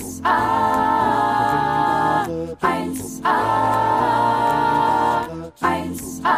[0.00, 0.24] 1a,
[2.60, 3.36] 1a,
[5.60, 6.36] 1a,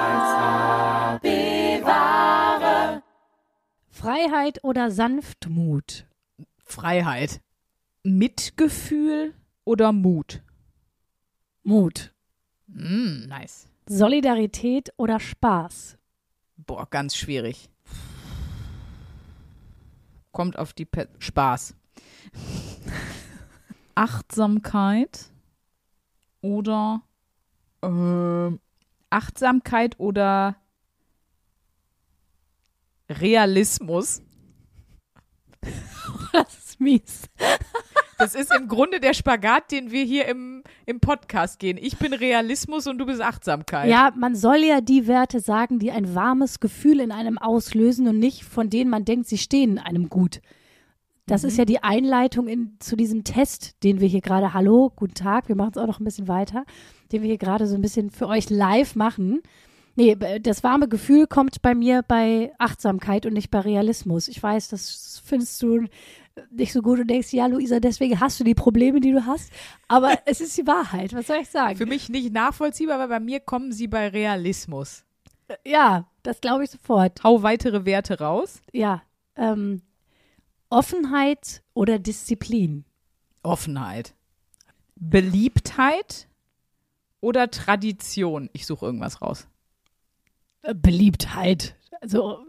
[0.00, 3.02] 1a, bewahre.
[3.90, 6.06] Freiheit oder Sanftmut?
[6.64, 7.40] Freiheit.
[8.02, 9.34] Mitgefühl
[9.64, 10.42] oder Mut?
[11.62, 12.14] Mut.
[12.66, 13.68] Mm, nice.
[13.86, 15.98] Solidarität oder Spaß?
[16.56, 17.68] Boah, ganz schwierig.
[20.32, 21.74] Kommt auf die Pe Spaß.
[23.94, 25.30] Achtsamkeit
[26.40, 27.02] oder
[27.82, 28.60] ähm,
[29.10, 30.56] Achtsamkeit oder
[33.08, 34.22] Realismus.
[36.32, 37.28] Das ist mies.
[38.20, 41.78] Das ist im Grunde der Spagat, den wir hier im, im Podcast gehen.
[41.80, 43.88] Ich bin Realismus und du bist Achtsamkeit.
[43.88, 48.18] Ja, man soll ja die Werte sagen, die ein warmes Gefühl in einem auslösen und
[48.18, 50.42] nicht von denen man denkt, sie stehen einem gut.
[51.24, 55.14] Das ist ja die Einleitung in, zu diesem Test, den wir hier gerade, hallo, guten
[55.14, 56.64] Tag, wir machen es auch noch ein bisschen weiter,
[57.12, 59.40] den wir hier gerade so ein bisschen für euch live machen.
[59.96, 64.28] Nee, das warme Gefühl kommt bei mir bei Achtsamkeit und nicht bei Realismus.
[64.28, 65.86] Ich weiß, das findest du
[66.50, 69.52] nicht so gut und denkst, ja, Luisa, deswegen hast du die Probleme, die du hast.
[69.88, 71.12] Aber es ist die Wahrheit.
[71.14, 71.76] Was soll ich sagen?
[71.76, 75.04] Für mich nicht nachvollziehbar, aber bei mir kommen sie bei Realismus.
[75.64, 77.24] Ja, das glaube ich sofort.
[77.24, 78.62] Hau weitere Werte raus.
[78.72, 79.02] Ja,
[79.36, 79.82] ähm,
[80.68, 82.84] Offenheit oder Disziplin?
[83.42, 84.14] Offenheit.
[84.94, 86.28] Beliebtheit
[87.20, 88.48] oder Tradition?
[88.52, 89.48] Ich suche irgendwas raus.
[90.62, 91.74] Äh, Beliebtheit.
[92.00, 92.44] Also,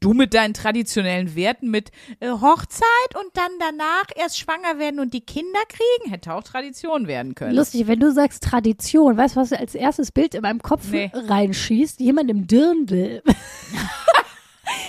[0.00, 2.82] Du mit deinen traditionellen Werten mit äh, Hochzeit
[3.14, 7.54] und dann danach erst schwanger werden und die Kinder kriegen, hätte auch Tradition werden können.
[7.54, 11.10] lustig, wenn du sagst Tradition, weißt du, was als erstes Bild in meinem Kopf Nee.
[11.12, 12.00] reinschießt?
[12.00, 13.22] Jemand im Dirndl.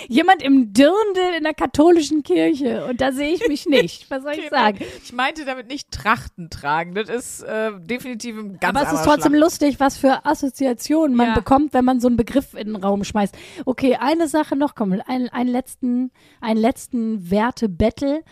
[0.08, 2.86] Jemand im Dirndl in der katholischen Kirche.
[2.86, 4.10] Und da sehe ich mich nicht.
[4.10, 4.78] Was soll ich sagen?
[5.02, 6.94] Ich meinte damit nicht Trachten tragen.
[6.94, 9.40] Das ist äh, definitiv ein ganz Aber es ist trotzdem Schlag.
[9.42, 11.34] lustig, was für Assoziationen man Ja.
[11.34, 13.36] bekommt, wenn man so einen Begriff in den Raum schmeißt.
[13.66, 16.10] Okay, eine Sache noch, komm, einen, einen letzten,
[16.40, 18.22] einen letzten Werte-Battle.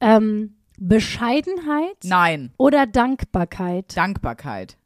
[0.00, 3.96] Ähm, Bescheidenheit Nein, oder Dankbarkeit?
[3.96, 4.76] Dankbarkeit.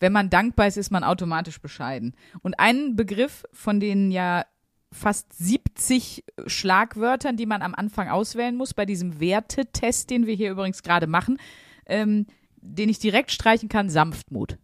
[0.00, 2.14] Wenn man dankbar ist, ist man automatisch bescheiden.
[2.42, 4.44] Und ein Begriff von den ja
[4.92, 10.50] fast 70 Schlagwörtern, die man am Anfang auswählen muss, bei diesem Wertetest, den wir hier
[10.50, 11.38] übrigens gerade machen,
[11.86, 12.26] ähm,
[12.56, 14.58] den ich direkt streichen kann, Sanftmut.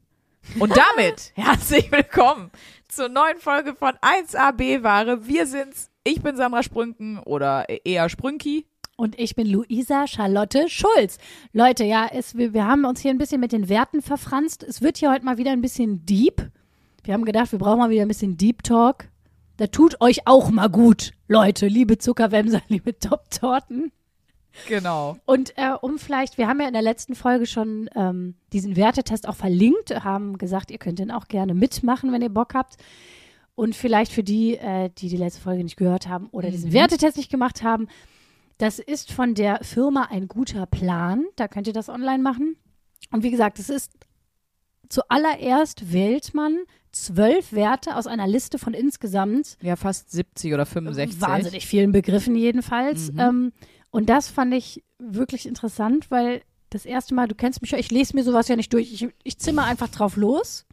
[0.59, 2.51] Und damit herzlich willkommen
[2.89, 5.27] zur neuen Folge von 1AB Ware.
[5.27, 5.91] Wir sind's.
[6.05, 8.67] Ich bin Sandra Sprünken oder eher Sprünki.
[8.97, 11.19] Und ich bin Luisa Charlotte Schulz.
[11.53, 14.63] Leute, ja, es, wir, wir haben uns hier ein bisschen mit den Werten verfranst.
[14.63, 16.51] Es wird hier heute mal wieder ein bisschen deep.
[17.03, 19.09] Wir haben gedacht, wir brauchen mal wieder ein bisschen Deep Talk.
[19.57, 23.93] Da tut euch auch mal gut, Leute, liebe Zuckerwämser, liebe Top-Torten.
[24.69, 25.17] Genau.
[25.27, 29.29] Und äh, um vielleicht, wir haben ja in der letzten Folge schon ähm, diesen Wertetest
[29.29, 32.77] auch verlinkt, haben gesagt, ihr könnt den auch gerne mitmachen, wenn ihr Bock habt.
[33.57, 37.17] Und vielleicht für die, äh, die die letzte Folge nicht gehört haben oder diesen Wertetest
[37.17, 37.89] nicht gemacht haben,
[38.59, 41.25] das ist von der Firma ein guter Plan.
[41.37, 42.57] Da könnt ihr das online machen.
[43.11, 43.93] Und wie gesagt, es ist
[44.89, 46.59] zuallererst wählt man
[46.95, 51.21] zwölf Werte aus einer Liste von insgesamt Ja, fast 70 oder 65.
[51.21, 53.13] wahnsinnig vielen Begriffen jedenfalls.
[53.13, 53.19] Mhm.
[53.19, 53.53] Ähm,
[53.91, 57.91] und das fand ich wirklich interessant, weil das erste Mal, du kennst mich ja, ich
[57.91, 58.93] lese mir sowas ja nicht durch.
[58.93, 60.67] Ich, ich zimmer einfach drauf los.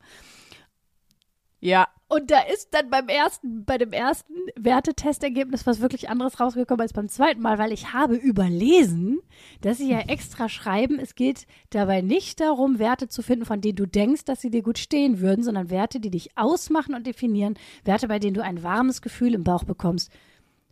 [1.62, 6.82] Ja, Und da ist dann beim ersten, bei dem ersten Wertetestergebnis was wirklich anderes rausgekommen
[6.82, 9.22] als beim zweiten Mal, weil ich habe überlesen,
[9.62, 13.78] dass sie ja extra schreiben, es geht dabei nicht darum, Werte zu finden, von denen
[13.78, 17.58] du denkst, dass sie dir gut stehen würden, sondern Werte, die dich ausmachen und definieren,
[17.86, 20.12] Werte, bei denen du ein warmes Gefühl im Bauch bekommst.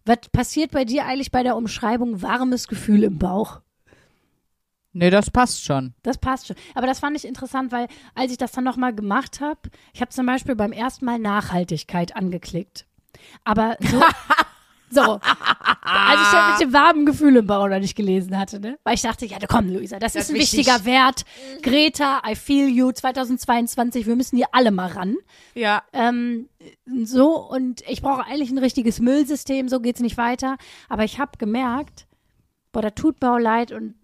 [0.05, 3.61] Was passiert bei dir eigentlich bei der Umschreibung warmes Gefühl im Bauch?
[4.93, 5.93] Nee, das passt schon.
[6.03, 6.55] Das passt schon.
[6.75, 9.59] Aber das fand ich interessant, weil als ich das dann nochmal gemacht habe,
[9.93, 12.85] ich habe zum Beispiel beim ersten Mal Nachhaltigkeit angeklickt.
[13.43, 14.01] Aber so,
[14.89, 15.19] so
[15.81, 18.77] als ich das mit dem warmen Gefühl im Bauch noch nicht gelesen hatte, ne?
[18.83, 20.85] Weil ich dachte, ja, komm, Luisa, das, Das ist ein ist wichtiger wichtig.
[20.85, 21.25] Wert.
[21.61, 25.15] Greta, I feel you, 2022, wir müssen hier alle mal ran.
[25.55, 26.49] Ja, Ähm,
[27.03, 30.57] so, und ich brauche eigentlich ein richtiges Müllsystem, so geht's nicht weiter.
[30.87, 32.07] Aber ich habe gemerkt,
[32.71, 33.95] boah, da tut Bau leid und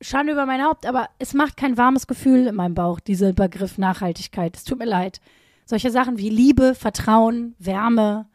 [0.00, 3.78] Schande über mein Haupt, aber es macht kein warmes Gefühl in meinem Bauch, dieser Begriff
[3.78, 4.56] Nachhaltigkeit.
[4.56, 5.20] Es tut mir leid.
[5.66, 8.26] Solche Sachen wie Liebe, Vertrauen, Wärme,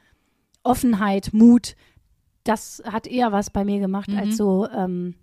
[0.64, 1.76] Offenheit, Mut,
[2.44, 5.16] das hat eher was bei mir gemacht als so ähm,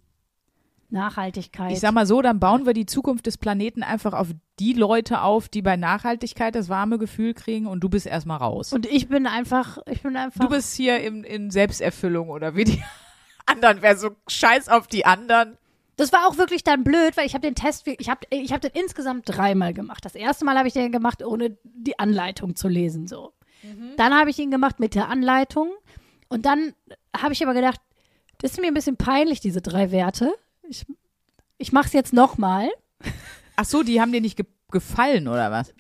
[0.91, 1.73] Nachhaltigkeit.
[1.73, 4.29] Ich sag mal so, dann bauen wir die Zukunft des Planeten einfach auf
[4.59, 8.73] die Leute auf, die bei Nachhaltigkeit das warme Gefühl kriegen und du bist erstmal raus.
[8.73, 10.41] und ich bin einfach, ich bin einfach.
[10.41, 12.83] du bist hier in, in Selbsterfüllung oder wie die
[13.47, 15.57] anderen, wer so scheiß auf die anderen.
[16.03, 18.61] Das war auch wirklich dann blöd, weil ich habe den Test, ich habe ich hab
[18.61, 20.05] den insgesamt dreimal gemacht.
[20.05, 23.07] Das erste Mal habe ich den gemacht, ohne die Anleitung zu lesen.
[23.07, 23.33] So.
[23.97, 25.71] Dann habe ich ihn gemacht mit der Anleitung.
[26.29, 26.75] Und dann
[27.17, 27.81] habe ich aber gedacht,
[28.39, 30.35] das ist mir ein bisschen peinlich, diese drei Werte.
[30.69, 30.85] Ich,
[31.59, 32.69] ich mache es jetzt nochmal.
[33.55, 35.73] Ach so, die haben dir nicht ge gefallen oder was?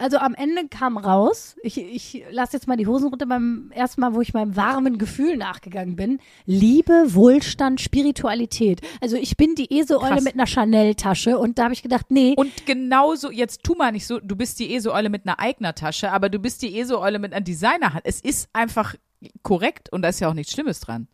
[0.00, 4.00] Also am Ende kam raus, ich, ich lasse jetzt mal die Hosen runter beim ersten
[4.00, 6.20] Mal, wo ich meinem warmen Gefühl nachgegangen bin.
[6.46, 8.80] Liebe, Wohlstand, Spiritualität.
[9.00, 10.22] Also ich bin die Krass.
[10.22, 14.06] mit einer Chanel-Tasche und da habe ich gedacht, nee, Und genauso, jetzt tu mal nicht
[14.06, 17.44] so, du bist die ESO-Eule mit einer Eigner-Tasche, aber du bist die ESO-Eule mit einer
[17.44, 18.02] Designerhand.
[18.04, 18.94] Es ist einfach
[19.42, 21.08] korrekt und da ist ja auch nichts Schlimmes dran.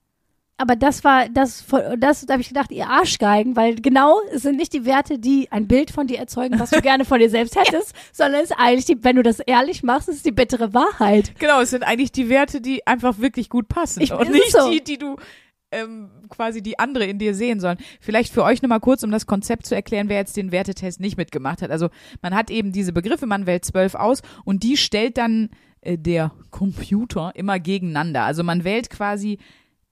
[0.56, 1.65] Aber das war, das,
[1.99, 5.51] das da habe ich gedacht, ihr Arschgeigen, weil genau es sind nicht die Werte, die
[5.51, 8.56] ein Bild von dir erzeugen, was du gerne von dir selbst hättest, sondern es ist
[8.59, 11.33] eigentlich, die, wenn du das ehrlich machst, ist es die bittere Wahrheit.
[11.41, 14.71] Genau, es sind eigentlich die Werte, die einfach wirklich gut passen Ich- und nicht so.
[14.71, 15.17] die, die du
[15.73, 17.79] ähm, quasi die andere in dir sehen sollen.
[18.01, 21.17] Vielleicht für euch nochmal kurz, um das Konzept zu erklären, wer jetzt den Wertetest nicht
[21.17, 21.73] mitgemacht hat.
[21.73, 21.89] Also
[22.23, 26.31] man hat eben diese Begriffe, man wählt zwölf aus und die stellt dann äh, der
[26.51, 28.23] Computer immer gegeneinander.
[28.23, 29.39] Also man wählt quasi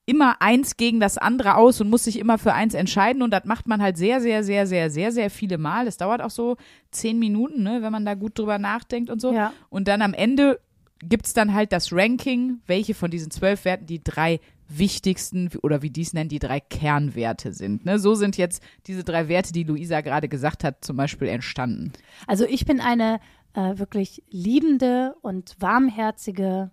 [0.05, 3.45] immer eins gegen das andere aus und muss sich immer für eins entscheiden und das
[3.45, 5.85] macht man halt sehr, sehr, sehr, sehr, sehr, sehr viele Mal.
[5.85, 6.57] Das dauert auch so
[6.91, 9.33] zehn Minuten, ne, wenn man da gut drüber nachdenkt und so.
[9.33, 9.53] Ja.
[9.69, 10.61] Und dann am Ende
[11.03, 15.91] gibt's dann halt das Ranking, welche von diesen zwölf Werten die drei wichtigsten oder wie
[15.91, 17.85] die es nennen, die drei Kernwerte sind.
[17.85, 17.99] Ne?
[17.99, 21.93] So sind jetzt diese drei Werte, die Luisa gerade gesagt hat, zum Beispiel entstanden.
[22.27, 23.21] Also ich bin eine
[23.55, 26.71] äh, wirklich liebende und warmherzige,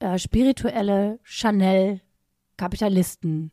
[0.00, 3.50] äh, spirituelle Chanel-Kapitalisten.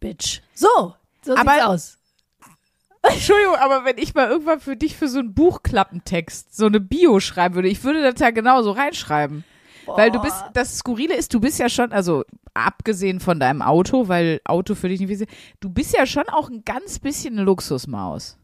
[0.00, 0.40] Bitch.
[0.54, 1.98] So, so Aber- sieht's aus.
[3.02, 7.20] Entschuldigung, aber wenn ich mal irgendwann für dich für so einen Buchklappentext so eine Bio
[7.20, 9.44] schreiben würde, ich würde das ja genauso reinschreiben.
[9.86, 14.08] Weil du bist, das Skurrile ist, du bist ja schon, also abgesehen von deinem Auto,
[14.08, 15.28] weil Auto für dich nicht wichtig
[15.60, 18.36] du bist ja schon auch ein ganz bisschen eine Luxusmaus.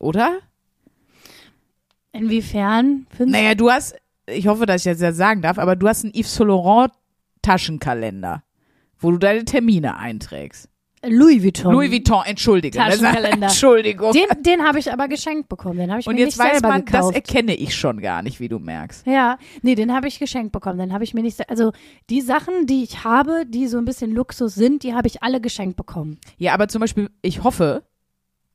[0.00, 0.40] Oder?
[2.10, 3.06] Inwiefern?
[3.10, 3.94] findest- Naja, du hast,
[4.32, 6.92] ich hoffe, dass ich das jetzt sagen darf, aber du hast einen Yves Saint Laurent
[7.42, 8.42] Taschenkalender,
[8.98, 10.68] wo du deine Termine einträgst.
[11.06, 11.72] Louis Vuittom.
[11.72, 12.76] Louis Vuitton, entschuldige.
[12.76, 13.46] Taschenkalender.
[13.46, 14.12] Entschuldigung.
[14.12, 15.78] Den, den habe ich aber geschenkt bekommen.
[15.78, 17.14] Den habe ich Und mir jetzt nicht weiß selber man, das gekauft.
[17.14, 19.06] erkenne ich schon gar nicht, wie du merkst.
[19.06, 20.78] Ja, nee, den habe ich geschenkt bekommen.
[20.78, 21.48] Den habe ich mir nicht.
[21.48, 21.70] Also
[22.10, 25.40] die Sachen, die ich habe, die so ein bisschen Luxus sind, die habe ich alle
[25.40, 26.18] geschenkt bekommen.
[26.36, 27.84] Ja, aber zum Beispiel, ich hoffe,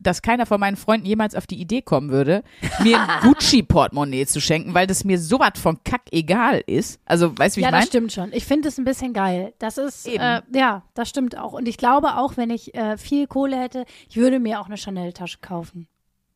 [0.03, 2.43] dass keiner von meinen Freunden jemals auf die Idee kommen würde,
[2.83, 6.99] mir ein Gucci-Portemonnaie zu schenken, weil das mir sowas von kack egal ist.
[7.05, 7.87] Also, weißt du, wie ja, ich das meine?
[7.87, 8.33] stimmt schon.
[8.33, 9.53] Ich finde es ein bisschen geil.
[9.59, 11.53] Das ist, äh, ja, das stimmt auch.
[11.53, 14.77] Und ich glaube auch, wenn ich äh, viel Kohle hätte, ich würde mir auch eine
[14.77, 15.87] Chanel-Tasche kaufen.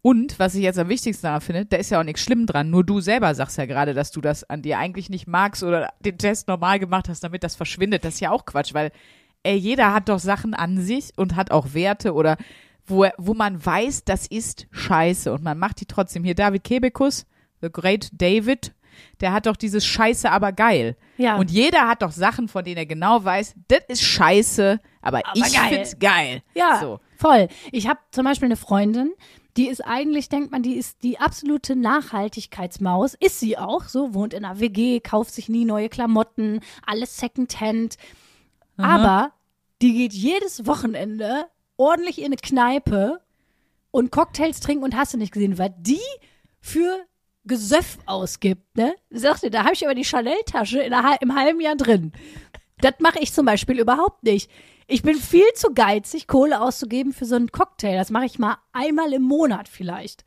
[0.02, 2.70] Und, was ich jetzt am wichtigsten daran finde, da ist ja auch nichts schlimm dran.
[2.70, 5.92] Nur du selber sagst ja gerade, dass du das an dir eigentlich nicht magst oder
[6.00, 8.06] den Test normal gemacht hast, damit das verschwindet.
[8.06, 8.92] Das ist ja auch Quatsch, weil,
[9.44, 12.38] ey, jeder hat doch Sachen an sich und hat auch Werte oder
[12.88, 16.24] wo, wo man weiß, das ist scheiße und man macht die trotzdem.
[16.24, 17.26] Hier David Kebekus,
[17.62, 18.74] The Great David,
[19.22, 20.96] der hat doch dieses Scheiße, aber geil.
[21.18, 21.36] Ja.
[21.38, 25.36] Und jeder hat doch Sachen, von denen er genau weiß, das ist scheiße, aber, Aber
[25.36, 25.70] ich geil.
[25.70, 26.42] find's geil.
[26.56, 27.00] Ja, So.
[27.18, 27.48] voll.
[27.72, 29.12] Ich habe zum Beispiel eine Freundin,
[29.56, 33.16] die ist eigentlich, denkt man, die ist die absolute Nachhaltigkeitsmaus.
[33.16, 37.98] Ist sie auch so, wohnt in einer WG, kauft sich nie neue Klamotten, alles Secondhand.
[38.78, 39.32] Aber
[39.82, 41.46] die geht jedes Wochenende
[41.78, 43.22] ordentlich in eine Kneipe
[43.92, 46.02] und Cocktails trinken und hast du nicht gesehen, was die
[46.60, 47.06] für
[47.46, 48.94] Gesöff ausgibt, ne?
[49.10, 52.12] Sagte, da habe ich aber die Chanel-Tasche im halben Jahr drin.
[52.82, 54.52] Das mache ich zum Beispiel überhaupt nicht.
[54.88, 57.96] Ich bin viel zu geizig, Kohle auszugeben für so einen Cocktail.
[57.96, 60.26] Das mache ich mal einmal im Monat vielleicht.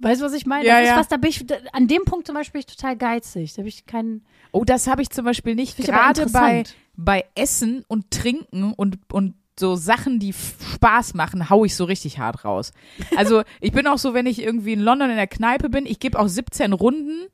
[0.00, 0.62] Weißt du, was ich meine?
[0.62, 0.68] Hm.
[0.68, 0.98] Ja, das ist ja.
[0.98, 3.52] was, da bin ich, an dem Punkt zum Beispiel bin ich total geizig.
[3.54, 4.24] Da habe ich keinen.
[4.52, 5.76] Oh, das habe ich zum Beispiel nicht.
[5.76, 6.64] Gerade bei,
[6.96, 12.18] bei Essen und Trinken und, und so Sachen, die Spaß machen, hau ich so richtig
[12.18, 12.72] hart raus.
[13.16, 16.00] Also ich bin auch so, wenn ich irgendwie in London in der Kneipe bin, ich
[16.00, 17.28] gebe auch 17 Runden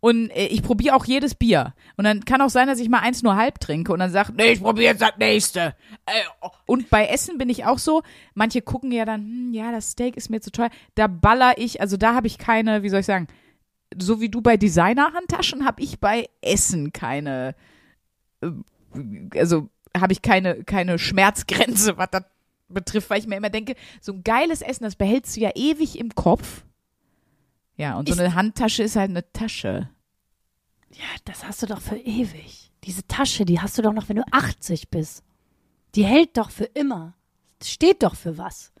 [0.00, 1.74] und äh, ich probiere auch jedes Bier.
[1.96, 4.32] Und dann kann auch sein, dass ich mal eins nur halb trinke und dann sage,
[4.36, 5.74] nee, ich probiere jetzt das nächste.
[6.06, 6.50] Äh, oh.
[6.66, 8.02] Und bei Essen bin ich auch so,
[8.34, 10.70] manche gucken ja dann, hm, ja, das Steak ist mir zu teuer.
[10.94, 13.26] Da baller ich, also da habe ich keine, wie soll ich sagen,
[13.96, 17.54] so wie du bei Designer-Handtaschen, habe ich bei Essen keine,
[18.40, 18.50] äh,
[19.34, 22.24] also habe ich keine, keine Schmerzgrenze, was das
[22.68, 25.98] betrifft, weil ich mir immer denke, so ein geiles Essen, das behältst du ja ewig
[25.98, 26.64] im Kopf.
[27.76, 29.88] Ja, und so Ist- eine Handtasche ist halt eine Tasche.
[30.92, 32.70] Ja, das hast du doch für ewig.
[32.84, 35.22] Diese Tasche, die hast du doch noch, wenn du 80 bist.
[35.94, 37.14] Die hält doch für immer.
[37.62, 38.72] steht doch für was.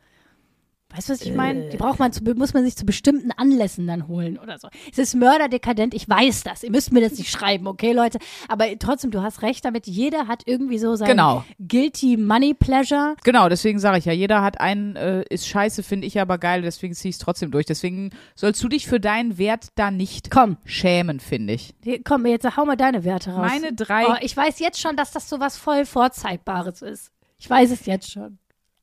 [0.94, 1.68] Weißt du, was ich meine?
[1.68, 4.68] Die braucht man zu, muss man sich zu bestimmten Anlässen dann holen oder so.
[4.90, 6.62] Es ist mörderdekadent, ich weiß das.
[6.62, 8.18] Ihr müsst mir das nicht schreiben, okay, Leute?
[8.48, 9.86] Aber trotzdem, du hast recht damit.
[9.86, 11.44] Jeder hat irgendwie so sein Genau.
[11.58, 13.16] guilty money pleasure.
[13.22, 16.62] Genau, deswegen sage ich ja, jeder hat einen, äh, ist scheiße, finde ich aber geil,
[16.62, 17.66] deswegen ziehe ich es trotzdem durch.
[17.66, 21.74] Deswegen sollst du dich für deinen Wert da nicht Komm, schämen, finde ich.
[21.84, 23.46] hier, komm, jetzt hau mal deine Werte raus.
[23.46, 27.10] Meine drei, Oh, ich weiß jetzt schon, dass das so was voll Vorzeigbares ist.
[27.38, 28.38] Ich weiß es jetzt schon.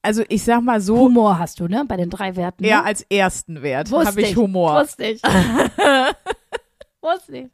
[0.05, 1.83] Also ich sag mal so, Humor hast du, ne?
[1.87, 2.63] Bei den drei Werten.
[2.63, 2.85] ne?
[2.85, 4.81] als ersten Wert habe ich Humor.
[4.81, 5.21] Wusste ich.
[7.01, 7.47] Wusste ich.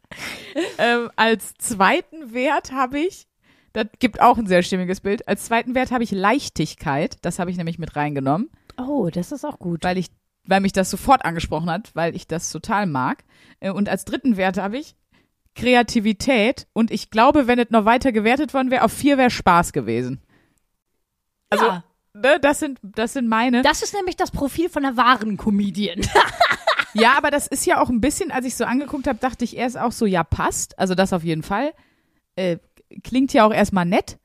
[0.78, 3.28] Ähm, als zweiten Wert habe ich,
[3.74, 7.18] das gibt auch ein sehr stimmiges Bild, als zweiten Wert habe ich Leichtigkeit.
[7.22, 9.84] Das habe ich nämlich mit reingenommen, Oh, das ist auch gut.
[9.84, 10.08] weil ich,
[10.48, 13.24] weil mich das sofort angesprochen hat, weil ich das total mag.
[13.60, 14.96] Äh, Und als dritten Wert habe ich
[15.56, 16.68] Kreativität.
[16.74, 20.22] Und ich glaube, wenn es noch weiter gewertet worden wäre, auf vier wäre Spaß gewesen.
[21.50, 21.84] Also, ja,
[22.22, 23.62] ne, das sind, das sind meine.
[23.62, 26.02] das ist nämlich das Profil von einer wahren Comedian.
[26.94, 29.56] Ja, aber das ist ja auch ein bisschen, als ich so angeguckt habe, dachte ich
[29.56, 30.78] erst auch so, ja, passt.
[30.78, 31.74] Also das auf jeden Fall.
[32.36, 32.58] Äh,
[33.04, 34.20] klingt ja auch erstmal nett.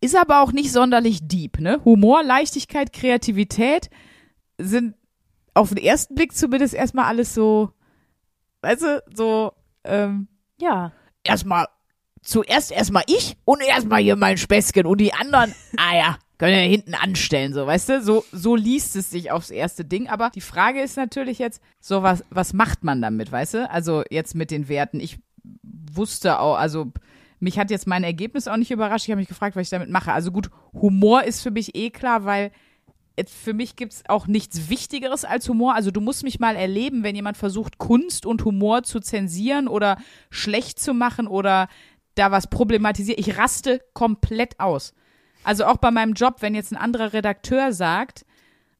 [0.00, 1.80] Ist aber auch nicht sonderlich deep, ne?
[1.84, 3.90] Humor, Leichtigkeit, Kreativität
[4.58, 4.94] sind
[5.54, 7.70] auf den ersten Blick zumindest erstmal alles so,
[8.60, 9.52] weißt du, so,
[9.84, 10.28] ähm,
[10.60, 10.92] ja.
[11.24, 11.66] erstmal,
[12.22, 16.68] zuerst erstmal ich und erstmal hier mein Späßchen und die anderen, ah ja, können ja
[16.68, 18.02] hinten anstellen, so, weißt du?
[18.02, 20.08] So, so liest es sich aufs erste Ding.
[20.08, 23.70] Aber die Frage ist natürlich jetzt, so was, was macht man damit, weißt du?
[23.70, 25.00] Also jetzt mit den Werten.
[25.00, 26.92] Ich wusste auch, also
[27.40, 29.06] mich hat jetzt mein Ergebnis auch nicht überrascht.
[29.06, 30.12] Ich habe mich gefragt, was ich damit mache.
[30.12, 32.50] Also gut, Humor ist für mich eh klar, weil
[33.26, 35.74] für mich gibt's auch nichts Wichtigeres als Humor.
[35.74, 39.96] Also du musst mich mal erleben, wenn jemand versucht, Kunst und Humor zu zensieren oder
[40.30, 41.68] schlecht zu machen oder
[42.14, 43.18] da was problematisiert.
[43.18, 44.92] Ich raste komplett aus.
[45.46, 48.26] Also auch bei meinem Job, wenn jetzt ein anderer Redakteur sagt,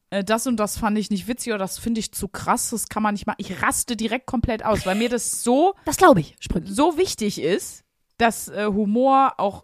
[0.09, 2.89] äh, das und das fand ich nicht witzig oder das finde ich zu krass, das
[2.89, 3.37] kann man nicht machen.
[3.39, 6.67] Ich raste direkt komplett aus, weil mir das so Das glaube ich, Sprüche.
[6.67, 7.85] so wichtig ist,
[8.17, 9.63] dass äh, Humor auch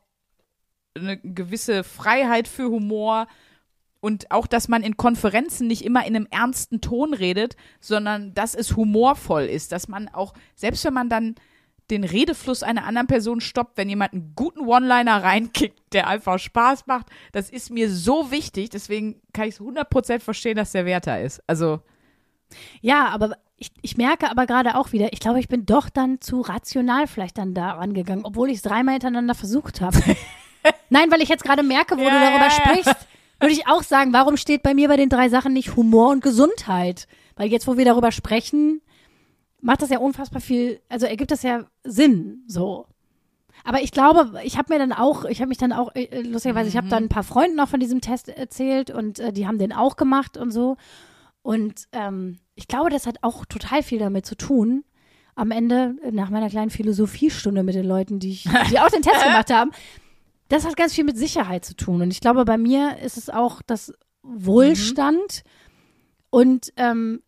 [0.95, 3.27] eine gewisse Freiheit für Humor
[3.99, 8.55] und auch, dass man in Konferenzen nicht immer in einem ernsten Ton redet, sondern dass
[8.55, 11.35] es humorvoll ist, dass man auch, selbst wenn man dann
[11.93, 16.87] den Redefluss einer anderen Person stoppt, wenn jemand einen guten One-Liner reinkickt, der einfach Spaß
[16.87, 21.21] macht, das ist mir so wichtig, deswegen kann ich es 100% verstehen, dass der Werter
[21.21, 21.41] ist.
[21.47, 21.79] Also,
[22.81, 26.19] Ja, aber ich, ich merke aber gerade auch wieder, ich glaube, ich bin doch dann
[26.21, 29.97] zu rational vielleicht dann da rangegangen, obwohl ich es dreimal hintereinander versucht habe.
[30.89, 32.49] Nein, weil ich jetzt gerade merke, wo Ja, du darüber ja, ja.
[32.51, 33.07] sprichst,
[33.39, 36.23] würde ich auch sagen, warum steht bei mir bei den drei Sachen nicht Humor und
[36.23, 37.07] Gesundheit?
[37.35, 38.81] Weil jetzt, wo wir darüber sprechen,
[39.63, 42.85] macht das ja unfassbar viel, also ergibt das ja Sinn, so.
[43.63, 46.67] Aber ich glaube, ich habe mir dann auch, ich habe mich dann auch, äh, lustigerweise,
[46.67, 49.57] ich habe dann ein paar Freunden noch von diesem Test erzählt und äh, die haben
[49.57, 50.75] den auch gemacht und so.
[51.41, 54.83] Und ähm, ich glaube, das hat auch total viel damit zu tun.
[55.35, 59.23] Am Ende, nach meiner kleinen Philosophiestunde mit den Leuten, die, ich, die auch den Test
[59.23, 59.71] gemacht haben,
[60.49, 62.01] das hat ganz viel mit Sicherheit zu tun.
[62.01, 63.93] Und ich glaube, bei mir ist es auch das
[64.23, 65.43] Wohlstand
[66.29, 67.21] und ähm,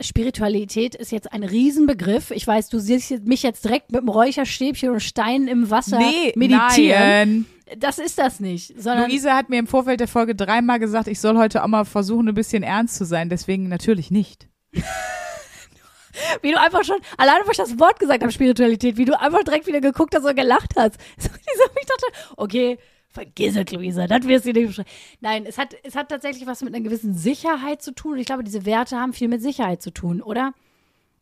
[0.00, 2.30] Spiritualität ist jetzt ein Riesenbegriff.
[2.30, 6.32] Ich weiß, du siehst mich jetzt direkt mit einem Räucherstäbchen und Steinen im Wasser nee,
[6.36, 6.98] meditieren.
[7.00, 7.46] nein.
[7.78, 11.20] Das ist das nicht, sondern Luise hat mir im Vorfeld der Folge dreimal gesagt, ich
[11.20, 13.28] soll heute auch mal versuchen, ein bisschen ernst zu sein.
[13.28, 14.48] Deswegen natürlich nicht.
[16.42, 19.44] wie du einfach schon, alleine wo ich das Wort gesagt habe, Spiritualität, wie du einfach
[19.44, 20.96] direkt wieder geguckt hast und gelacht hast.
[21.60, 22.78] So, ich dachte, okay,
[23.10, 24.88] vergiss es, Luisa, das wirst du nicht beschreiben.
[25.20, 28.12] Nein, es hat, es hat tatsächlich was mit einer gewissen Sicherheit zu tun.
[28.12, 30.52] Und ich glaube, diese Werte haben viel mit Sicherheit zu tun, oder?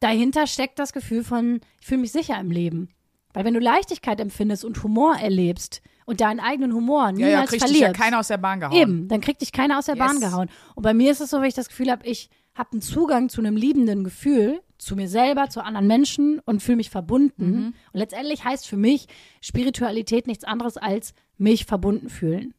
[0.01, 2.91] Dahinter steckt das Gefühl von, ich fühle mich sicher im Leben.
[3.33, 7.41] Weil wenn du Leichtigkeit empfindest und Humor erlebst und deinen eigenen Humor Ja, niemals ja,
[7.41, 8.77] kriegt dich verlierst, ja keiner aus der Bahn gehauen.
[8.77, 10.07] Eben, dann kriegt dich keiner aus der Yes.
[10.07, 10.49] Bahn gehauen.
[10.75, 13.29] Und bei mir ist es so, wenn ich das Gefühl habe, ich habe einen Zugang
[13.29, 17.51] zu einem liebenden Gefühl, zu mir selber, zu anderen Menschen und fühle mich verbunden.
[17.51, 17.75] Mhm.
[17.93, 19.07] Und letztendlich heißt für mich
[19.41, 22.55] Spiritualität nichts anderes als mich verbunden fühlen.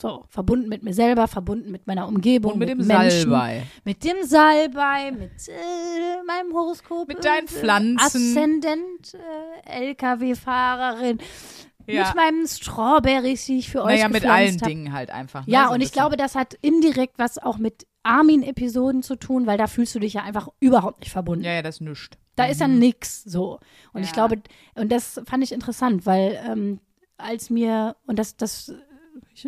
[0.00, 3.62] So, verbunden mit mir selber, verbunden mit meiner Umgebung, Und mit dem Menschen, Salbei.
[3.84, 7.06] Mit dem Salbei, mit äh, meinem Horoskop.
[7.06, 7.98] Mit deinen äh, Pflanzen.
[8.00, 11.18] Aszendent, äh, LKW-Fahrerin.
[11.86, 12.06] Ja.
[12.06, 14.68] Mit meinem Strawberries, die ich für euch Naja, mit gepflanzt allen hab.
[14.68, 15.46] Dingen halt einfach.
[15.46, 15.52] Ne?
[15.52, 16.00] Ja, so ein und ich bisschen.
[16.00, 20.14] glaube, das hat indirekt was auch mit Armin-Episoden zu tun, weil da fühlst du dich
[20.14, 21.44] ja einfach überhaupt nicht verbunden.
[21.44, 22.08] Ja, ja, das ist nichts.
[22.36, 23.58] Da ist ja nix so.
[23.92, 24.14] Und ich Ja.
[24.14, 24.42] glaube,
[24.74, 26.80] und das fand ich interessant, weil ähm,
[27.16, 28.66] als mir, und das, das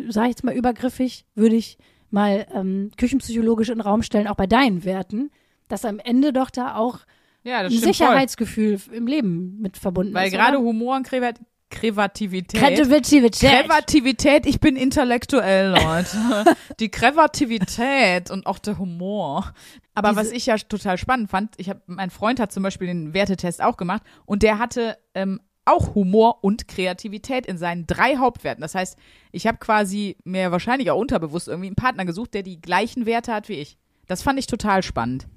[0.09, 1.77] sage ich jetzt mal übergriffig, würde ich
[2.11, 5.31] mal ähm, küchenpsychologisch in den Raum stellen, auch bei deinen Werten,
[5.67, 6.99] dass am Ende doch da auch
[7.43, 7.93] Ja, ein stimmt voll.
[7.93, 10.33] Sicherheitsgefühl im Leben mit verbunden Weil ist.
[10.33, 10.65] gerade oder?
[10.67, 12.61] Humor und Kreativität Kreativität.
[12.61, 13.49] Kreativität.
[13.67, 16.55] Kreativität, ich bin intellektuell, Leute.
[16.79, 19.51] Die Kreativität und auch der Humor.
[19.93, 22.87] Aber Diese- was ich ja total spannend fand, ich hab, mein Freund hat zum Beispiel
[22.87, 28.17] den Wertetest auch gemacht und der hatte ähm, auch Humor und Kreativität in seinen drei
[28.17, 28.61] Hauptwerten.
[28.61, 28.97] Das heißt,
[29.31, 33.33] ich habe quasi mir wahrscheinlich auch unterbewusst irgendwie einen Partner gesucht, der die gleichen Werte
[33.33, 33.77] hat wie ich.
[34.07, 35.27] Das fand ich total spannend.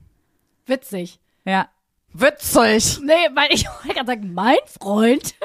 [0.66, 1.18] Witzig.
[1.44, 1.68] Ja.
[2.12, 3.00] Witzig.
[3.02, 5.35] Nee, weil ich wollte gerade sagen, mein Freund.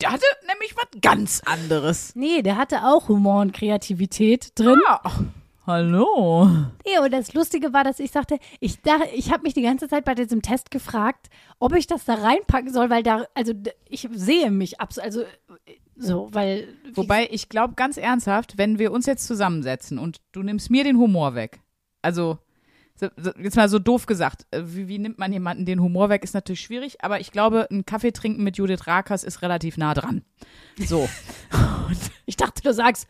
[0.00, 2.14] Der hatte nämlich was ganz anderes.
[2.14, 4.80] Nee, der hatte auch Humor und Kreativität drin.
[4.86, 5.00] Ja.
[5.66, 6.48] Hallo.
[6.86, 9.88] Nee, und das Lustige war, dass ich sagte, ich dachte, ich habe mich die ganze
[9.88, 11.26] Zeit bei diesem Test gefragt,
[11.58, 13.52] ob ich das da reinpacken soll, weil da, also
[13.88, 15.24] ich sehe mich absolut, also
[15.96, 16.68] so, weil.
[16.94, 20.98] Wobei ich glaube ganz ernsthaft, wenn wir uns jetzt zusammensetzen und du nimmst mir den
[20.98, 21.60] Humor weg,
[22.00, 22.38] also
[22.94, 26.08] so, so, jetzt mal so doof gesagt, äh, wie, wie nimmt man jemanden den Humor
[26.08, 29.76] weg, ist natürlich schwierig, aber ich glaube, ein Kaffee trinken mit Judith Rakers ist relativ
[29.76, 30.22] nah dran.
[30.78, 31.08] So.
[32.28, 33.06] Ich dachte, du sagst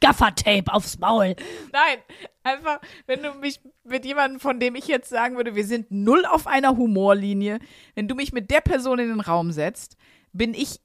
[0.00, 1.36] Gaffertape aufs Maul.
[1.72, 1.98] Nein,
[2.42, 6.24] einfach, wenn du mich mit jemandem, von dem ich jetzt sagen würde, wir sind null
[6.26, 7.58] auf einer Humorlinie,
[7.94, 9.96] wenn du mich mit der Person in den Raum setzt,
[10.32, 10.80] bin ich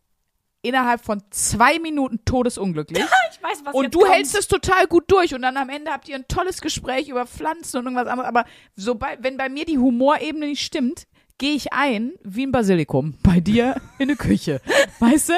[0.61, 3.03] innerhalb von zwei Minuten todesunglücklich.
[3.31, 4.13] Ich weiß, was Und du kommt.
[4.13, 7.27] hältst es total gut durch und dann am Ende habt ihr ein tolles Gespräch über
[7.27, 8.27] Pflanzen und irgendwas anderes.
[8.27, 11.05] Aber sobald, wenn bei mir die Humorebene nicht stimmt,
[11.37, 14.59] gehe ich ein wie ein Basilikum bei dir in der Küche.
[14.99, 15.33] Weißt du?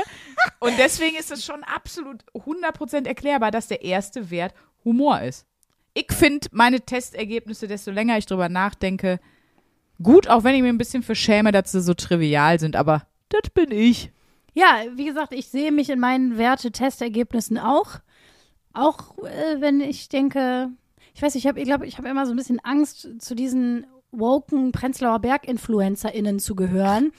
[0.60, 4.54] Und deswegen ist es schon absolut 100% erklärbar, dass der erste Wert
[4.84, 5.46] Humor ist.
[5.94, 9.20] Ich finde meine Testergebnisse, desto länger ich drüber nachdenke,
[10.02, 13.50] gut, auch wenn ich mir ein bisschen verschäme, dass sie so trivial sind, aber das
[13.54, 14.12] bin ich.
[14.54, 18.00] Ja, wie gesagt, ich sehe mich in meinen Werte-Testergebnissen auch.
[18.74, 20.70] Auch äh, wenn ich denke,
[21.14, 23.36] ich weiß, nicht, ich habe, ich glaube, ich habe immer so ein bisschen Angst, zu
[23.36, 27.12] diesen woken Prenzlauer Berg-InfluencerInnen zu gehören.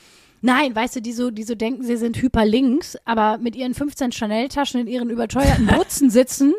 [0.43, 4.13] Nein, weißt du, die so, die so denken, sie sind hyperlinks, aber mit ihren 15
[4.13, 6.55] Chanel-Taschen in ihren überteuerten Butzen sitzen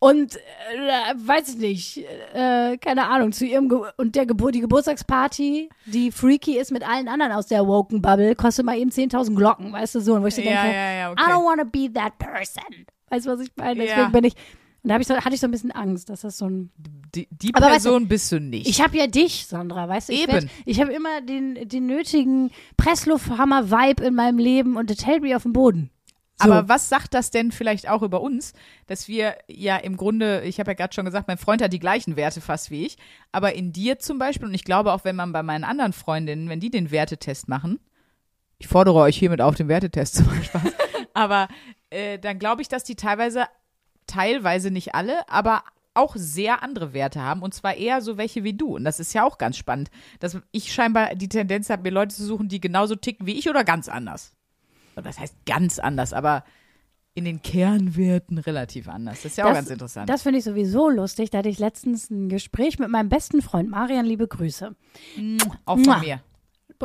[0.00, 2.04] und, äh, weiß ich nicht,
[2.34, 6.86] äh, keine Ahnung, zu ihrem, Ge und der Gebur die Geburtstagsparty, die freaky ist mit
[6.86, 10.22] allen anderen aus der woken Bubble, kostet mal eben 10.000 Glocken, weißt du, so, und
[10.22, 11.22] wo ich so Ja, denke, ja, ja, I okay.
[11.22, 12.84] don't want to be that person.
[13.08, 13.80] Weißt du, was ich meine?
[13.80, 14.34] Deswegen bin ich,
[14.84, 16.70] und da ich so, hatte ich so ein bisschen Angst, dass das so ein,
[17.14, 18.68] Die, die Aber weißt du, Person bist du nicht.
[18.68, 20.12] ich habe ja dich, Sandra, weißt du?
[20.12, 20.32] Ich, Eben.
[20.32, 25.34] werd- ich habe immer den, den nötigen Presslufthammer-Vibe in meinem Leben und das hält mich
[25.34, 25.90] auf dem Boden.
[26.42, 26.50] So.
[26.50, 28.54] Aber was sagt das denn vielleicht auch über uns,
[28.88, 31.78] dass wir ja im Grunde, ich habe ja gerade schon gesagt, mein Freund hat die
[31.78, 32.96] gleichen Werte fast wie ich,
[33.30, 36.48] aber in dir zum Beispiel, und ich glaube auch, wenn man bei meinen anderen Freundinnen,
[36.48, 37.78] wenn die den Wertetest machen,
[38.58, 40.60] ich fordere euch hiermit auf den Wertetest zum Beispiel,
[41.14, 41.46] aber
[41.90, 43.44] äh, dann glaube ich, dass die teilweise,
[44.06, 45.62] teilweise nicht alle, aber
[45.94, 48.74] auch sehr andere Werte haben und zwar eher so welche wie du.
[48.74, 52.14] Und das ist ja auch ganz spannend, dass ich scheinbar die Tendenz habe, mir Leute
[52.14, 54.32] zu suchen, die genauso ticken wie ich oder ganz anders.
[54.96, 56.44] Und das heißt ganz anders, aber
[57.16, 59.22] in den Kernwerten relativ anders.
[59.22, 60.10] Das ist ja auch Das- ganz interessant.
[60.10, 61.30] Das finde ich sowieso lustig.
[61.30, 64.74] Da hatte ich letztens ein Gespräch mit meinem besten Freund Marian, liebe Grüße.
[65.64, 65.98] auch von Mua.
[65.98, 66.20] mir.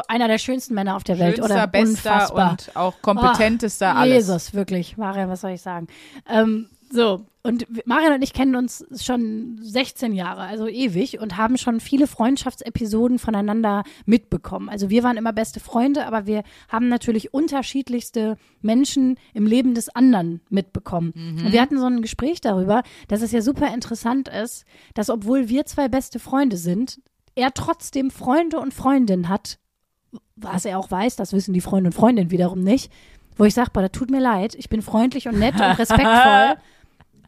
[0.08, 1.68] Einer der schönsten Männer auf der Welt, Schönster, oder?
[1.68, 2.52] bester Unfassbar.
[2.52, 4.28] und auch kompetentester Ach, alles.
[4.28, 4.98] Jesus, wirklich.
[4.98, 5.88] Marian, was soll ich sagen?
[6.30, 11.58] Ähm, so, und Marian und ich kennen uns schon 16 Jahre, also ewig, und haben
[11.58, 14.70] schon viele Freundschaftsepisoden voneinander mitbekommen.
[14.70, 19.90] Also wir waren immer beste Freunde, aber wir haben natürlich unterschiedlichste Menschen im Leben des
[19.90, 21.14] anderen mitbekommen.
[21.46, 25.48] Und wir hatten so ein Gespräch darüber, dass es ja super interessant ist, dass obwohl
[25.48, 27.00] wir zwei beste Freunde sind,
[27.36, 29.60] er trotzdem Freunde und Freundinnen hat,
[30.36, 32.92] was er auch weiß, das wissen die Freunde und Freundinnen wiederum nicht,
[33.38, 36.58] wo ich sage, boah, das tut mir leid, ich bin freundlich und nett und respektvoll,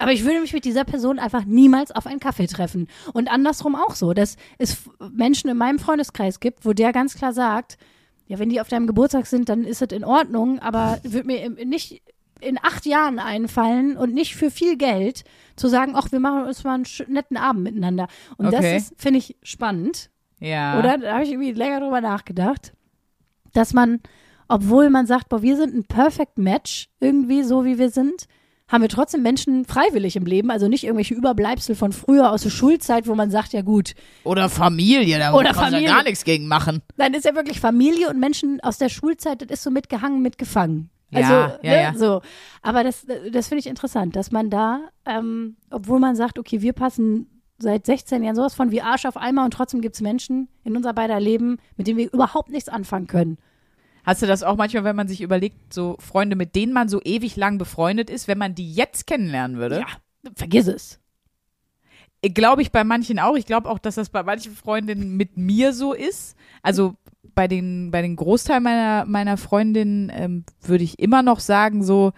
[0.02, 2.88] aber ich würde mich mit dieser Person einfach niemals auf einen Kaffee treffen.
[3.14, 4.78] Und andersrum auch so, dass es
[5.12, 7.78] Menschen in meinem Freundeskreis gibt, wo der ganz klar sagt,
[8.28, 11.50] ja, wenn die auf deinem Geburtstag sind, dann ist es in Ordnung, aber wird mir
[11.50, 12.02] nicht
[12.40, 15.24] in acht Jahren einfallen und nicht für viel Geld
[15.56, 18.08] zu sagen, ach, wir machen uns mal einen netten Abend miteinander.
[18.38, 18.56] Und Okay.
[18.78, 20.10] das ist, finde ich, spannend.
[20.40, 20.80] Ja.
[20.80, 20.98] Oder?
[20.98, 22.74] Da habe ich irgendwie länger drüber nachgedacht,
[23.54, 24.00] dass man,
[24.48, 28.28] obwohl man sagt, boah, wir sind ein Perfect Match, irgendwie so wie wir sind,
[28.72, 32.50] haben wir trotzdem Menschen freiwillig im Leben, also nicht irgendwelche Überbleibsel von früher aus der
[32.50, 36.24] Schulzeit, wo man sagt, ja gut, Oder Familie, da Oder kann man ja gar nichts
[36.24, 36.82] gegen machen.
[36.98, 40.90] dann ist ja wirklich Familie und Menschen aus der Schulzeit, das ist so mitgehangen, mitgefangen.
[41.12, 41.94] Ja, Also, ja, ne, ja.
[41.94, 42.22] so.
[42.62, 46.72] Aber das, das finde ich interessant, dass man da, ähm, obwohl man sagt, okay, wir
[46.72, 50.48] passen seit 16 Jahren sowas von wie Arsch auf Eimer und trotzdem gibt es Menschen
[50.64, 53.38] in unser beider Leben, mit denen wir überhaupt nichts anfangen können.
[54.04, 57.02] Hast du das auch manchmal, wenn man sich überlegt, so Freunde, mit denen man so
[57.04, 59.80] ewig lang befreundet ist, wenn man die jetzt kennenlernen würde?
[59.80, 59.88] Ja,
[60.36, 61.00] vergiss es.
[62.24, 63.36] Glaube ich bei manchen auch.
[63.36, 66.36] Ich glaube auch, dass das bei manchen Freundinnen mit mir so ist.
[66.62, 66.96] Also
[67.34, 72.12] bei den, bei den Großteil meiner, meiner Freundinnen ähm, würde ich immer noch sagen, so,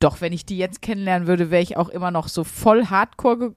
[0.00, 3.54] doch, wenn ich die jetzt kennenlernen würde, wäre ich auch immer noch so voll Hardcore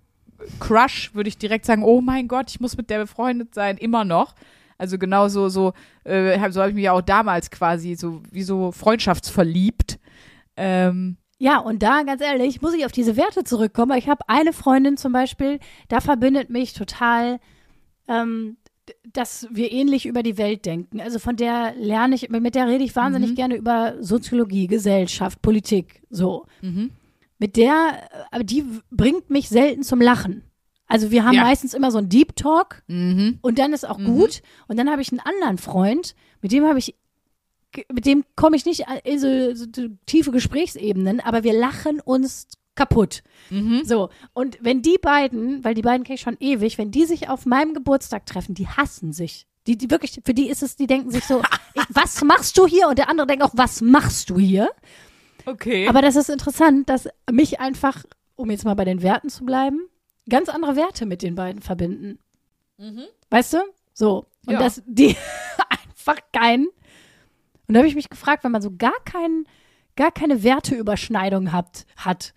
[0.60, 4.06] Crush, würde ich direkt sagen, oh mein Gott, ich muss mit der befreundet sein, immer
[4.06, 4.36] noch.
[4.78, 8.44] Also genauso so, äh, hab- so habe ich mich ja auch damals quasi so wie
[8.44, 10.00] so freundschaftsverliebt.
[10.56, 13.96] Ähm, Ja, und da, ganz ehrlich, muss ich auf diese Werte zurückkommen.
[13.98, 17.40] Ich habe eine Freundin zum Beispiel, da verbindet mich total,
[18.08, 18.58] ähm,
[19.13, 21.00] dass wir ähnlich über die Welt denken.
[21.02, 26.02] Also von der lerne ich, mit der rede ich wahnsinnig gerne über Soziologie, Gesellschaft, Politik,
[26.10, 26.46] so.
[26.62, 26.92] Mhm.
[27.38, 30.44] Mit der, äh, aber die bringt mich selten zum Lachen.
[30.88, 31.43] Also wir haben Ja.
[31.43, 33.39] meistens immer so einen Deep Talk mhm.
[33.41, 34.41] und dann ist auch gut.
[34.67, 36.95] Und dann habe ich einen anderen Freund, mit dem habe ich,
[37.91, 43.23] mit dem komme ich nicht in so, so tiefe Gesprächsebenen, aber wir lachen uns kaputt.
[43.50, 43.82] Mhm.
[43.84, 47.28] So, und wenn die beiden, weil die beiden kenne ich schon ewig, wenn die sich
[47.28, 49.45] auf meinem Geburtstag treffen, die hassen sich.
[49.65, 51.41] Die, die wirklich, für die ist es, die denken sich so,
[51.73, 52.88] ich, was machst du hier?
[52.88, 54.69] Und der andere denkt auch, was machst du hier?
[55.45, 55.88] Okay.
[55.89, 59.82] Aber das ist interessant, dass mich einfach, um jetzt mal bei den Werten zu bleiben,
[60.30, 62.20] ganz andere Werte mit den beiden verbinden.
[63.30, 63.58] Weißt du?
[63.94, 64.28] So.
[64.46, 64.60] Und Ja.
[64.60, 65.16] dass die
[65.70, 66.68] einfach keinen.
[67.68, 69.48] Und da habe ich mich gefragt, wenn man so gar keinen,
[69.96, 72.34] gar keine Werteüberschneidung hat, hat,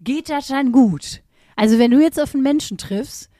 [0.00, 1.22] geht das dann gut?
[1.56, 3.30] Also wenn du jetzt auf einen Menschen triffst,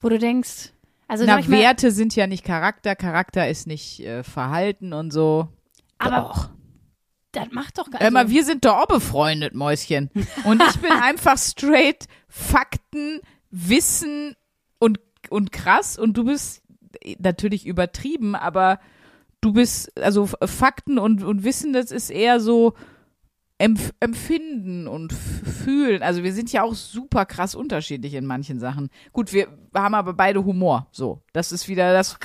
[0.00, 0.72] wo du denkst,
[1.08, 5.48] also Na, mal, Werte sind ja nicht Charakter, Charakter ist nicht äh, Verhalten und so.
[5.98, 6.50] aber Doch.
[7.32, 10.10] Das macht doch gar mal, also, wir sind doch auch befreundet, Mäuschen.
[10.44, 14.34] Und ich bin einfach straight Fakten, Wissen
[14.78, 15.98] und, und krass.
[15.98, 16.62] Und du bist
[17.18, 18.80] natürlich übertrieben, aber
[19.40, 22.74] du bist, also Fakten und, und Wissen, das ist eher so
[23.60, 26.02] Empf Empfinden und Fühlen.
[26.02, 28.88] Also wir sind ja auch super krass unterschiedlich in manchen Sachen.
[29.12, 30.86] Gut, wir haben aber beide Humor.
[30.92, 32.18] So, das ist wieder, das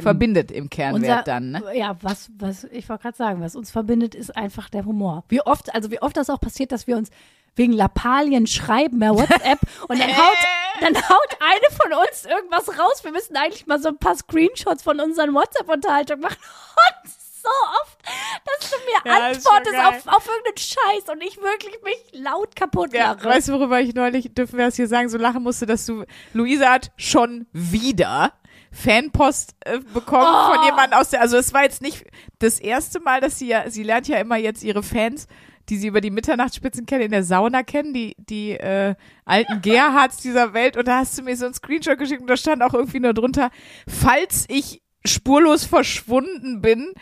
[0.00, 1.50] verbindet im Kernwert Unser, dann.
[1.52, 1.62] Ne?
[1.74, 5.24] Ja, was, was, ich wollte gerade sagen, was uns verbindet, ist einfach der Humor.
[5.28, 7.10] Wie oft, also wie oft das auch passiert, dass wir uns
[7.54, 10.38] wegen Lappalien schreiben per WhatsApp und dann haut,
[10.80, 13.04] dann haut eine von uns irgendwas raus.
[13.04, 16.36] Wir müssen eigentlich mal so ein paar Screenshots von unseren WhatsApp-Unterhaltungen machen.
[17.04, 17.10] Und
[17.42, 17.48] so
[17.82, 17.98] oft,
[18.44, 22.92] dass du mir Ja, antwortest auf, auf irgendeinen Scheiß und ich wirklich mich laut kaputt
[22.92, 23.24] Ja, lache.
[23.28, 26.04] weißt du, worüber ich neulich, dürfen wir das hier sagen, so lachen musste, dass du,
[26.32, 28.32] Luisa hat schon wieder
[28.72, 30.54] Fanpost äh, bekommen Oh.
[30.54, 32.04] von jemandem aus der, also es war jetzt nicht
[32.38, 35.26] das erste Mal, dass sie ja, sie lernt ja immer jetzt ihre Fans,
[35.68, 40.18] die sie über die Mitternachtsspitzen kennen, in der Sauna kennen, die, die äh, alten Gerhards
[40.18, 42.74] dieser Welt und da hast du mir so einen Screenshot geschickt und da stand auch
[42.74, 43.50] irgendwie nur drunter,
[43.88, 46.92] falls ich spurlos verschwunden bin,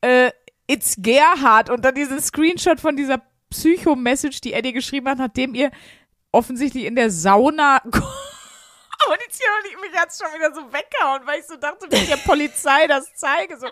[0.00, 0.30] äh,
[0.66, 5.70] it's Gerhard und dann diesen Screenshot von dieser Psycho-Message, die Eddie geschrieben hat, nachdem ihr
[6.32, 7.82] offensichtlich in der Sauna
[9.08, 9.18] und
[9.70, 12.86] ich mich hat's schon wieder so weggehauen, weil ich so dachte, wenn ich der Polizei
[12.86, 13.66] das zeige, so.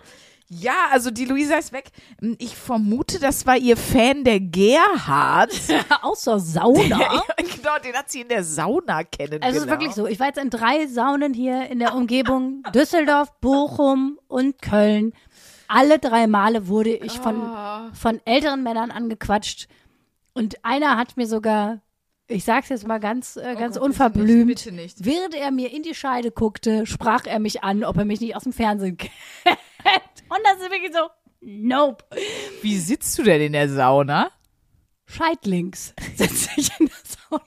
[0.51, 1.91] Ja, also die Luisa ist weg.
[2.39, 5.53] Ich vermute, das war ihr Fan der Gerhard.
[6.01, 6.99] Außer Sauna.
[6.99, 9.43] Ja, genau, den hat sie in der Sauna kennengelernt.
[9.43, 10.07] Also es ist wirklich so.
[10.07, 12.63] Ich war jetzt in drei Saunen hier in der Umgebung.
[12.73, 15.13] Düsseldorf, Bochum und Köln.
[15.71, 17.91] Alle drei Male wurde ich von, Ah.
[17.93, 19.67] von älteren Männern angequatscht.
[20.33, 21.81] Und einer hat mir sogar,
[22.27, 25.51] ich sag's jetzt mal ganz, äh, ganz Oh Gott, unverblümt, bitte nicht, bitte während er
[25.51, 28.53] mir in die Scheide guckte, sprach er mich an, ob er mich nicht aus dem
[28.53, 29.17] Fernsehen kennt.
[30.29, 31.07] Und das ist wirklich so,
[31.41, 32.03] nope.
[32.63, 34.31] Wie sitzt du denn in der Sauna?
[35.05, 36.95] Scheidlings sitze ich in der
[37.29, 37.43] Sauna.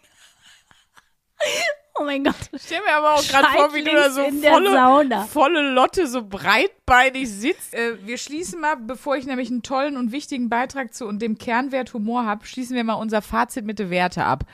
[2.02, 2.34] Oh mein Gott.
[2.50, 6.26] Ich stell mir aber auch gerade vor, wie du da so volle, volle Lotte so
[6.26, 7.74] breitbeinig sitzt.
[7.74, 11.38] Äh, wir schließen mal, bevor ich nämlich einen tollen und wichtigen Beitrag zu und dem
[11.38, 14.44] Kernwert Humor habe, schließen wir mal unser Fazit mit den Werte ab.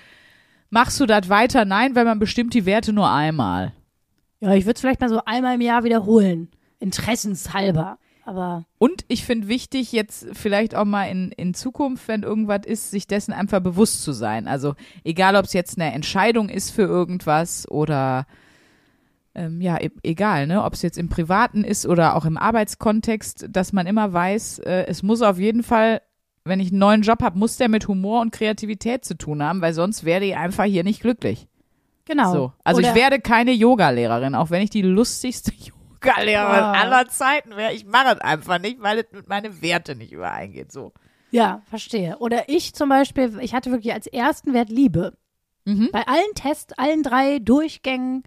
[0.69, 1.65] Machst du das weiter?
[1.65, 3.73] Nein, weil man bestimmt die Werte nur einmal.
[4.41, 6.51] Ja, ich würde es vielleicht mal so einmal im Jahr wiederholen.
[6.81, 7.99] Interessenshalber.
[8.29, 12.91] Aber Und ich finde wichtig, jetzt vielleicht auch mal in, in Zukunft, wenn irgendwas ist,
[12.91, 14.47] sich dessen einfach bewusst zu sein.
[14.47, 18.27] Also egal, ob es jetzt eine Entscheidung ist für irgendwas oder
[19.35, 23.47] ähm, ja, e egal, ne, ob es jetzt im Privaten ist oder auch im Arbeitskontext,
[23.49, 26.03] dass man immer weiß, äh, es muss auf jeden Fall,
[26.45, 29.63] wenn ich einen neuen Job habe, muss der mit Humor und Kreativität zu tun haben,
[29.63, 31.49] weil sonst werde ich einfach hier nicht glücklich.
[32.05, 32.31] genau.
[32.31, 32.53] So.
[32.63, 35.51] Also Oder, ich werde keine Yoga-Lehrerin, auch wenn ich die lustigste
[36.05, 36.73] Yoga-Lehrerin Ah.
[36.73, 37.73] aller Zeiten wäre.
[37.73, 40.73] Ich mache es einfach nicht, weil es mit meinen Werte nicht übereingeht.
[40.73, 40.93] So.
[41.31, 42.19] Ja, verstehe.
[42.19, 45.17] Oder ich zum Beispiel, ich hatte wirklich als ersten Wert Liebe.
[45.65, 45.91] Mhm.
[45.93, 48.23] Bei allen Tests, allen drei Durchgängen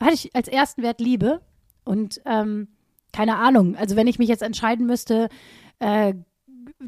[0.00, 1.40] hatte ich als ersten Wert Liebe.
[1.84, 2.68] Und ähm,
[3.12, 5.28] keine Ahnung, also wenn ich mich jetzt entscheiden müsste,
[5.80, 6.14] äh,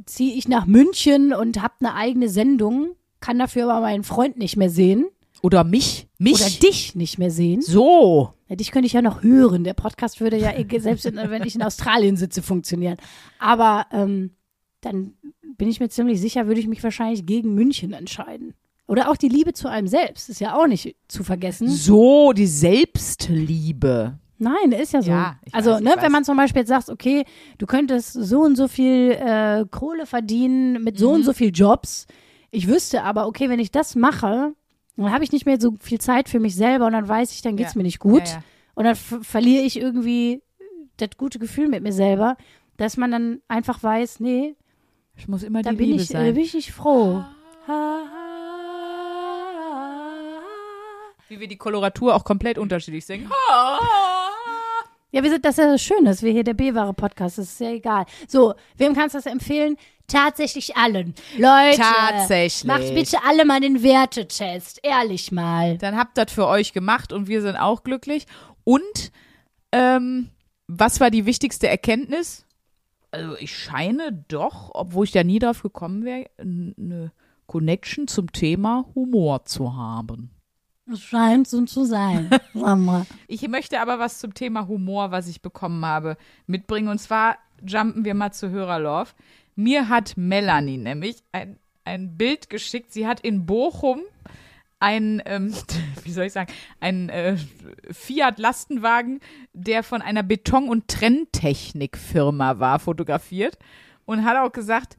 [0.07, 4.57] ziehe ich nach München und habe eine eigene Sendung, kann dafür aber meinen Freund nicht
[4.57, 5.07] mehr sehen.
[5.43, 6.09] Oder mich?
[6.19, 6.35] Mich?
[6.35, 7.61] oder dich nicht mehr sehen.
[7.63, 8.33] So.
[8.49, 9.65] Ja, dich könnte ich ja noch hören.
[9.65, 12.97] Der Podcast würde ja, eh- selbst wenn ich in Australien sitze, funktionieren.
[13.39, 14.31] Aber ähm,
[14.81, 15.15] dann
[15.57, 18.55] bin ich mir ziemlich sicher, würde ich mich wahrscheinlich gegen München entscheiden.
[18.89, 21.69] Oder auch die Liebe zu einem selbst ist ja auch nicht zu vergessen.
[21.69, 24.19] So, die Selbstliebe.
[24.39, 25.11] Nein, ist ja so.
[25.11, 27.25] Ja, also, weiß, ne, wenn man zum Beispiel jetzt sagt, okay,
[27.59, 30.99] du könntest so und so viel äh, Kohle verdienen mit Mhm.
[30.99, 32.07] so und so viel Jobs.
[32.51, 34.55] Ich wüsste aber, okay, wenn ich das mache,
[35.05, 37.43] dann habe ich nicht mehr so viel Zeit für mich selber und dann weiß ich,
[37.43, 37.79] dann geht's Ja.
[37.79, 38.27] mir nicht gut.
[38.27, 38.43] Ja, ja.
[38.75, 40.43] Und dann ver- verliere ich irgendwie
[40.97, 42.37] das gute Gefühl mit mir selber,
[42.79, 44.55] dass man dann einfach weiß, nee,
[45.19, 46.35] Ich muss immer da die bin Liebe ich, äh, sein.
[46.35, 47.25] bin ich nicht froh.
[51.29, 53.31] Wie wir die Koloratur auch komplett unterschiedlich singen.
[55.11, 57.71] Ja, wir sind, das ist ja schön, dass wir hier der B-Ware-Podcast, das ist ja
[57.71, 58.05] egal.
[58.29, 59.77] So, wem kannst du das empfehlen?
[60.09, 61.15] Tatsächlich allen.
[61.37, 62.65] Leute, Tatsächlich.
[62.65, 65.79] macht bitte alle mal den Wertetest, ehrlich mal.
[65.79, 68.27] Dann habt das für euch gemacht und wir sind auch glücklich.
[68.65, 69.13] Und
[69.73, 70.31] ähm,
[70.69, 72.45] was war die wichtigste Erkenntnis?
[73.11, 77.13] Also ich scheine doch, obwohl ich da nie drauf gekommen wäre, eine
[77.47, 80.31] Connection zum Thema Humor zu haben.
[80.91, 82.31] Es scheint so zu sein.
[83.29, 86.17] Ich möchte aber was zum Thema Humor, was ich bekommen habe,
[86.47, 86.89] mitbringen.
[86.89, 89.11] Und zwar jumpen wir mal zu Hörerlove.
[89.57, 92.93] Mir hat Melanie nämlich ein, ein Bild geschickt.
[92.93, 94.03] Sie hat in Bochum
[94.79, 95.53] ein, ähm,
[96.05, 97.37] wie soll ich sagen, ein äh,
[97.91, 99.21] Fiat-Lastenwagen,
[99.55, 103.59] der von einer Beton- und Trenntechnik-Firma war, fotografiert.
[104.05, 104.97] Und hat auch gesagt,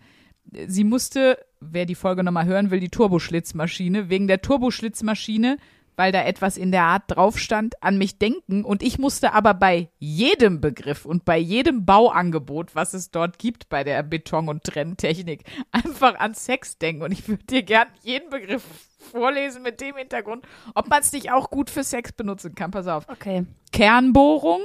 [0.67, 5.57] sie musste, wer die Folge nochmal hören will, die Turboschlitzmaschine, wegen der Turboschlitzmaschine,
[5.97, 8.63] weil da etwas in der Art drauf stand, an mich denken.
[8.63, 13.67] Und ich musste aber bei jedem Begriff und bei jedem Bauangebot, was es dort gibt
[13.67, 17.01] bei der Beton- und Trenntechnik, einfach an Sex denken.
[17.01, 18.63] Und ich würde dir gern jeden Begriff
[19.11, 22.71] vorlesen mit dem Hintergrund, ob man es nicht auch gut für Sex benutzen kann.
[22.71, 23.09] Pass auf.
[23.09, 23.45] Okay.
[23.71, 24.61] Kernbohrung.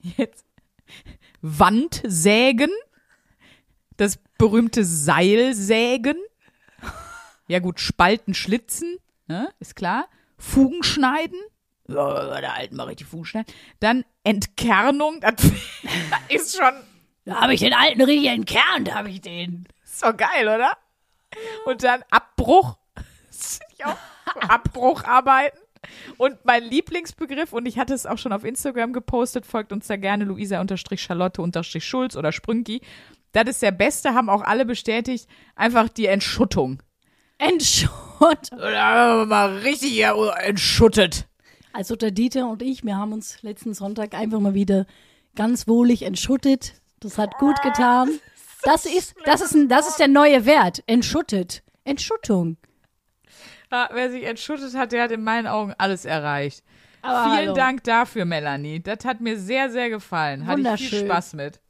[0.00, 0.44] Jetzt.
[1.40, 2.70] Wandsägen.
[3.96, 6.16] Das berühmte Seilsägen.
[7.46, 9.52] Ja gut, Spalten schlitzen, ne?
[9.58, 10.08] ist klar.
[10.38, 11.38] Fugen schneiden.
[11.88, 13.52] Ja, der alten mal richtig Fugen schneiden.
[13.80, 15.20] Dann Entkernung.
[15.20, 15.34] Das,
[16.28, 16.74] ist schon
[17.24, 19.66] Da habe ich den alten richtig entkernt, habe ich den.
[19.84, 20.72] so geil, oder?
[21.66, 22.78] Und dann Abbruch.
[24.48, 25.60] Abbrucharbeiten.
[26.16, 29.96] Und mein Lieblingsbegriff, und ich hatte es auch schon auf Instagram gepostet, folgt uns da
[29.96, 32.80] gerne Luisa-Charlotte-Schulz oder Sprünki.
[33.32, 35.28] Das ist der Beste, haben auch alle bestätigt.
[35.56, 36.82] Einfach die Entschuttung.
[37.38, 37.90] Entschott.
[38.52, 41.26] Oder mal richtig entschuttet.
[41.72, 44.86] Also der Dieter und ich, wir haben uns letzten Sonntag einfach mal wieder
[45.34, 46.74] ganz wohlig entschuttet.
[47.00, 48.08] Das hat gut getan.
[48.62, 50.82] Das ist, das ist, ein, das ist der neue Wert.
[50.86, 51.62] Entschuttet.
[51.84, 52.56] Entschuttung.
[53.70, 56.62] Ja, wer sich entschuttet hat, der hat in meinen Augen alles erreicht.
[57.02, 57.54] Aber Vielen hallo.
[57.54, 58.80] Dank dafür, Melanie.
[58.80, 60.46] Das hat mir sehr, sehr gefallen.
[60.46, 61.04] Hatte ich viel.
[61.04, 61.60] Spaß mit.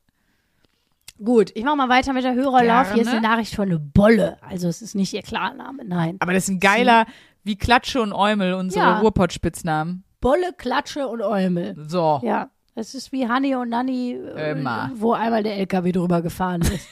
[1.22, 2.92] Gut, ich mache mal weiter mit der Hörerlauf.
[2.92, 3.26] Hier ist Gerne.
[3.26, 4.36] eine Nachricht von eine Bolle.
[4.42, 6.16] Also es ist nicht ihr Klarname, nein.
[6.20, 7.06] Aber das ist ein geiler,
[7.44, 8.98] wie Klatsche und Eumel, unsere Ja.
[8.98, 10.02] Ruhrpott-Spitznamen.
[10.20, 11.76] Bolle, Klatsche und Eumel.
[11.86, 12.20] So.
[12.24, 14.90] Ja, es ist wie Hanni und Nanni, Immer.
[14.96, 16.88] wo einmal der LKW drüber gefahren ist.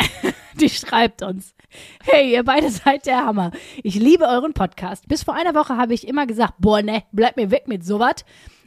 [0.60, 1.54] Die schreibt uns.
[2.02, 3.50] Hey, ihr beide seid der Hammer.
[3.82, 5.06] Ich liebe euren Podcast.
[5.06, 8.24] Bis vor einer Woche habe ich immer gesagt, boah, ne, bleib mir weg mit sowas.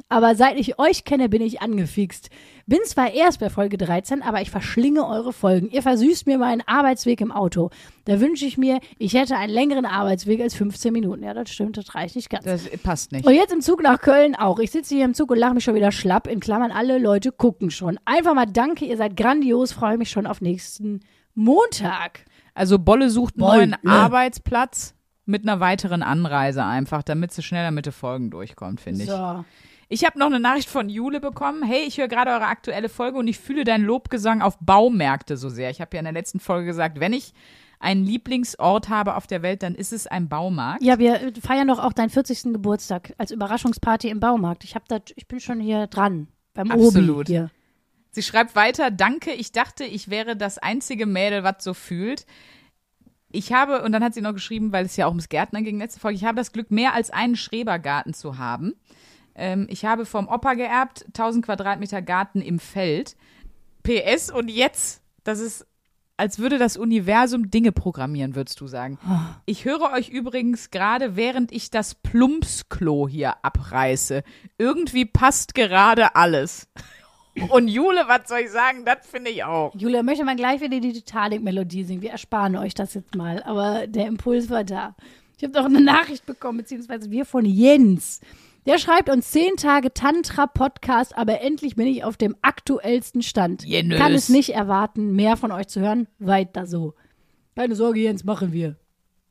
[0.08, 2.30] Aber seit ich euch kenne, bin ich angefixt.
[2.66, 5.70] Bin zwar erst bei Folge 13, aber ich verschlinge eure Folgen.
[5.70, 7.70] Ihr versüßt mir meinen Arbeitsweg im Auto.
[8.06, 11.24] Da wünsche ich mir, ich hätte einen längeren Arbeitsweg als 15 Minuten.
[11.24, 12.46] Ja, das stimmt, das reicht nicht ganz.
[12.46, 13.26] Das passt nicht.
[13.26, 14.60] Und jetzt im Zug nach Köln auch.
[14.60, 16.28] Ich sitze hier im Zug und lache mich schon wieder schlapp.
[16.28, 18.00] In Klammern, alle Leute gucken schon.
[18.06, 19.72] Einfach mal danke, ihr seid grandios.
[19.72, 21.02] Freue mich schon auf nächsten
[21.40, 22.26] Montag.
[22.54, 23.68] Also Bolle sucht einen Bolle.
[23.68, 24.94] neuen Arbeitsplatz
[25.26, 29.10] mit einer weiteren Anreise einfach, damit sie schneller mit den Folgen durchkommt, finde ich.
[29.10, 29.46] So.
[29.88, 31.64] Ich habe noch eine Nachricht von Jule bekommen.
[31.64, 35.50] Hey, ich höre gerade eure aktuelle Folge und ich fühle deinen Lobgesang auf Baumärkte so
[35.50, 35.70] sehr.
[35.70, 37.34] Ich habe ja in der letzten Folge gesagt, wenn ich
[37.80, 40.84] einen Lieblingsort habe auf der Welt, dann ist es ein Baumarkt.
[40.84, 42.54] Ja, wir feiern doch auch deinen 40.
[42.54, 44.64] Geburtstag als Überraschungsparty im Baumarkt.
[44.64, 46.28] Ich, hab dat, ich bin schon hier dran.
[46.54, 47.22] Beim Absolut.
[47.22, 47.52] Obi hier.
[48.12, 52.26] Sie schreibt weiter, danke, ich dachte, ich wäre das einzige Mädel, was so fühlt.
[53.32, 55.78] Ich habe, und dann hat sie noch geschrieben, weil es ja auch ums Gärtnern ging,
[55.78, 58.74] letzte Folge, ich habe das Glück, mehr als einen Schrebergarten zu haben.
[59.36, 63.16] Ähm, ich habe vom Opa geerbt, 1000 Quadratmeter Garten im Feld.
[63.84, 65.68] PS, und jetzt, das ist,
[66.18, 68.98] als würde das Universum Dinge programmieren, würdest du sagen.
[69.46, 74.24] Ich höre euch übrigens gerade, während ich das Plumpsklo hier abreiße.
[74.58, 76.68] Irgendwie passt gerade alles.
[77.50, 78.86] Und Jule, was soll ich sagen?
[78.86, 79.74] Das finde ich auch.
[79.76, 82.02] Julia, möchte man gleich wieder die Titanic-Melodie singen.
[82.02, 83.42] Wir ersparen euch das jetzt mal.
[83.44, 84.96] Aber der Impuls war da.
[85.38, 88.20] Ich habe doch eine Nachricht bekommen, beziehungsweise wir von Jens.
[88.66, 93.64] Der schreibt uns zehn Tage Tantra-Podcast, aber endlich bin ich auf dem aktuellsten Stand.
[93.64, 93.96] Jens.
[93.96, 96.08] Kann es nicht erwarten, mehr von euch zu hören.
[96.20, 96.94] Weiter so.
[97.56, 98.76] Keine Sorge, Jens, machen wir.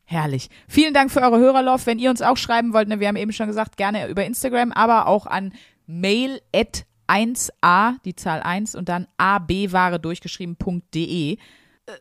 [0.04, 0.48] Herrlich.
[0.66, 1.86] Vielen Dank für eure Hörerlauf.
[1.86, 4.72] Wenn ihr uns auch schreiben wollt, ne, wir haben eben schon gesagt, gerne über Instagram,
[4.72, 5.52] aber auch an
[5.86, 11.38] mail at 1a, die Zahl 1 und dann abware durchgeschrieben.de.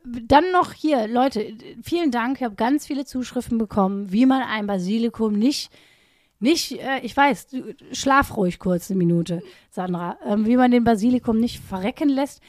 [0.03, 2.37] Dann noch hier, Leute, vielen Dank.
[2.37, 5.71] Ich habe ganz viele Zuschriften bekommen, wie man ein Basilikum nicht,
[6.39, 7.47] nicht, äh, ich weiß,
[7.93, 9.41] schlaf ruhig kurz eine Minute,
[9.71, 12.41] Sandra, ähm, wie man den Basilikum nicht verrecken lässt.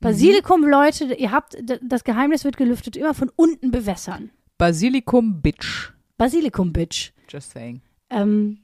[0.00, 4.30] Basilikum, Leute, ihr habt, das Geheimnis wird gelüftet, immer von unten bewässern.
[4.56, 5.92] Basilikum Bitch.
[6.16, 7.12] Basilikum, Bitch.
[7.28, 7.80] Just saying.
[8.10, 8.58] Ähm,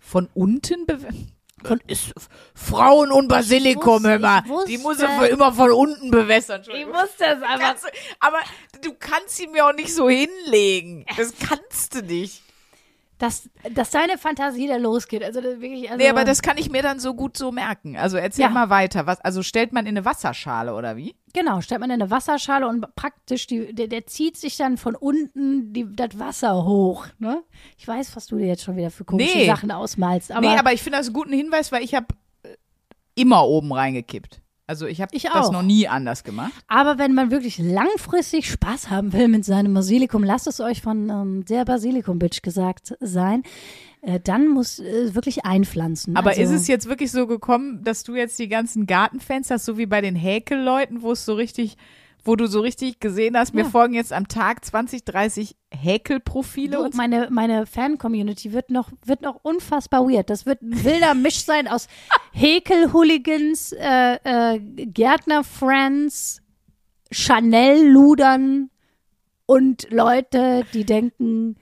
[0.00, 0.98] Von unten be
[1.62, 2.12] von ist
[2.54, 4.42] Frauen und Basilikum Ich wusste- immer.
[4.44, 6.56] ich wusste- Die muss er für immer von unten bewässern.
[6.56, 6.92] Entschuldigung.
[6.94, 7.74] wusste es einfach.
[7.80, 7.88] Du,
[8.20, 8.38] aber
[8.82, 11.04] du kannst sie mir auch nicht so hinlegen.
[11.16, 12.42] Das kannst du nicht.
[13.18, 15.24] Dass, dass deine Fantasie da losgeht.
[15.24, 17.96] Also wirklich, also, Nee, aber das kann ich mir dann so gut so merken.
[17.96, 18.50] Also erzähl Ja.
[18.50, 19.06] mal weiter.
[19.06, 21.16] Was, also stellt man in eine Wasserschale oder wie?
[21.32, 24.94] Genau, stellt man in eine Wasserschale und praktisch, die, der, der zieht sich dann von
[24.94, 27.06] unten die, das Wasser hoch.
[27.18, 27.42] Ne?
[27.78, 29.46] Ich weiß, was du dir jetzt schon wieder für komische Nee.
[29.46, 30.30] Sachen ausmalst.
[30.32, 32.06] Aber, nee, aber ich finde das einen guten Hinweis, weil ich habe
[33.14, 34.42] immer oben reingekippt.
[34.68, 35.52] Also ich habe das auch.
[35.52, 36.52] noch nie anders gemacht.
[36.66, 41.08] aber wenn man wirklich langfristig Spaß haben will mit seinem Basilikum, lasst es euch von
[41.08, 43.44] ähm, der Basilikum-Bitch gesagt sein,
[44.02, 46.16] äh, dann muss äh, wirklich einpflanzen.
[46.16, 49.66] Aber also, ist es jetzt wirklich so gekommen, dass du jetzt die ganzen Gartenfans hast,
[49.66, 51.76] so wie bei den Häkelleuten, wo es so richtig,
[52.26, 53.68] wo du so richtig gesehen hast, mir Ja.
[53.70, 59.40] folgen jetzt am Tag 20, 30 Häkelprofile und meine, meine Fan-Community wird noch, wird noch
[59.42, 60.28] unfassbar weird.
[60.30, 61.88] Das wird ein wilder Misch sein aus
[62.32, 66.42] Häkel-Hooligans, äh, äh, Gärtner-Friends,
[67.12, 68.70] Chanel-Ludern
[69.46, 71.56] und Leute, die denken,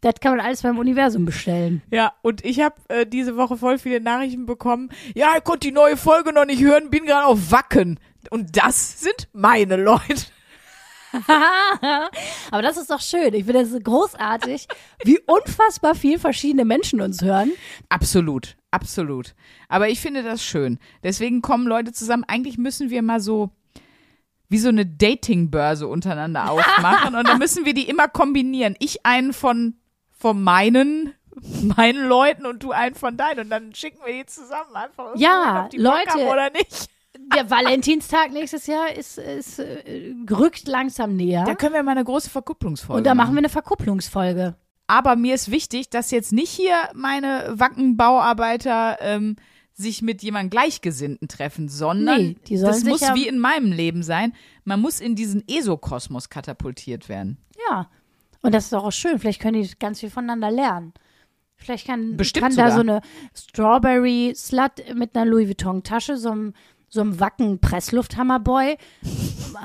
[0.00, 1.82] das kann man alles beim Universum bestellen.
[1.90, 4.90] Ja, und ich habe äh, diese Woche voll viele Nachrichten bekommen.
[5.14, 7.98] Ja, ich konnte die neue Folge noch nicht hören, bin gerade auf Wacken.
[8.30, 10.26] Und das sind meine Leute.
[12.50, 13.34] Aber das ist doch schön.
[13.34, 14.66] Ich finde das großartig,
[15.04, 17.52] wie unfassbar viel verschiedene Menschen uns hören.
[17.88, 19.34] Absolut, absolut.
[19.68, 20.78] Aber ich finde das schön.
[21.02, 22.24] Deswegen kommen Leute zusammen.
[22.26, 23.50] Eigentlich müssen wir mal so
[24.48, 28.76] wie so eine Datingbörse untereinander aufmachen und dann müssen wir die immer kombinieren.
[28.78, 29.76] Ich einen von
[30.10, 31.14] von meinen
[31.76, 35.68] meinen Leuten und du einen von deinen und dann schicken wir die zusammen einfach Ja,
[35.74, 36.18] Leute.
[36.26, 36.88] oder nicht.
[37.34, 41.44] Der Valentinstag nächstes Jahr ist, ist äh, rückt langsam näher.
[41.44, 44.56] Da können wir mal eine große Verkupplungsfolge Und da machen wir eine Verkupplungsfolge.
[44.86, 49.36] Aber mir ist wichtig, dass jetzt nicht hier meine Wackenbauarbeiter ähm,
[49.72, 54.02] sich mit jemandem Gleichgesinnten treffen, sondern Nee, die das muss ja- wie in meinem Leben
[54.02, 54.32] sein.
[54.64, 57.38] Man muss in diesen ESO-Kosmos katapultiert werden.
[57.70, 57.88] Ja.
[58.42, 59.18] Und das ist doch auch schön.
[59.18, 60.92] Vielleicht können die ganz viel voneinander lernen.
[61.56, 63.00] Vielleicht kann, Bestimmt kann da so eine
[63.34, 66.52] Strawberry Slut mit einer Louis Vuitton Tasche, so einem,
[66.94, 68.76] so einem Wacken Presslufthammerboy,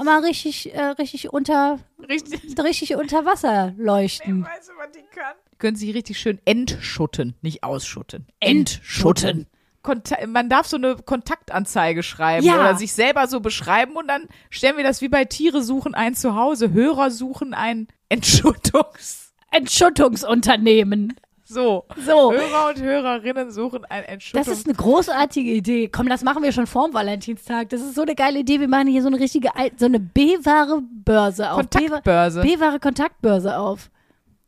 [0.03, 2.57] mal richtig, äh, richtig unter, Richtig.
[2.61, 4.43] richtig unter Wasser leuchten.
[4.43, 5.33] Weißt du, was die kann?
[5.59, 8.25] Können sich richtig schön entschutten, nicht ausschutten.
[8.39, 9.47] Entschutten.
[9.81, 12.55] Konta man darf so eine Kontaktanzeige schreiben Ja.
[12.55, 16.15] oder sich selber so beschreiben und dann stellen wir das wie bei Tiere suchen ein
[16.15, 19.33] Zuhause, Hörer suchen ein Entschuttungs.
[19.51, 21.13] Entschuttungsunternehmen.
[21.51, 21.85] So.
[22.05, 22.31] So.
[22.31, 24.47] Hörer und Hörerinnen suchen ein Das Entschuttungs.
[24.47, 25.87] ist eine großartige Idee.
[25.87, 27.69] Komm, das machen wir schon vorm Valentinstag.
[27.69, 28.59] Das ist so eine geile Idee.
[28.59, 31.57] Wir machen hier so eine richtige, so eine B-Ware-Börse auf.
[31.57, 32.41] Kontaktbörse.
[32.41, 33.89] B-Ware Kontaktbörse auf.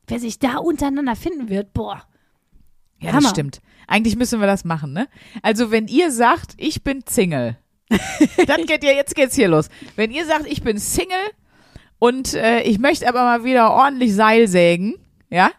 [0.06, 2.04] Wer sich da untereinander finden wird, boah.
[3.00, 3.22] Ja, Hammer.
[3.22, 3.62] das stimmt.
[3.88, 5.08] Eigentlich müssen wir das machen, ne?
[5.42, 7.58] Also, wenn ihr sagt, ich bin Single,
[8.46, 9.70] dann geht ja, jetzt geht's hier los.
[9.96, 11.18] Wenn ihr sagt, ich bin Single
[11.98, 14.96] und äh, ich möchte aber mal wieder ordentlich Seil sägen,
[15.32, 15.50] ja?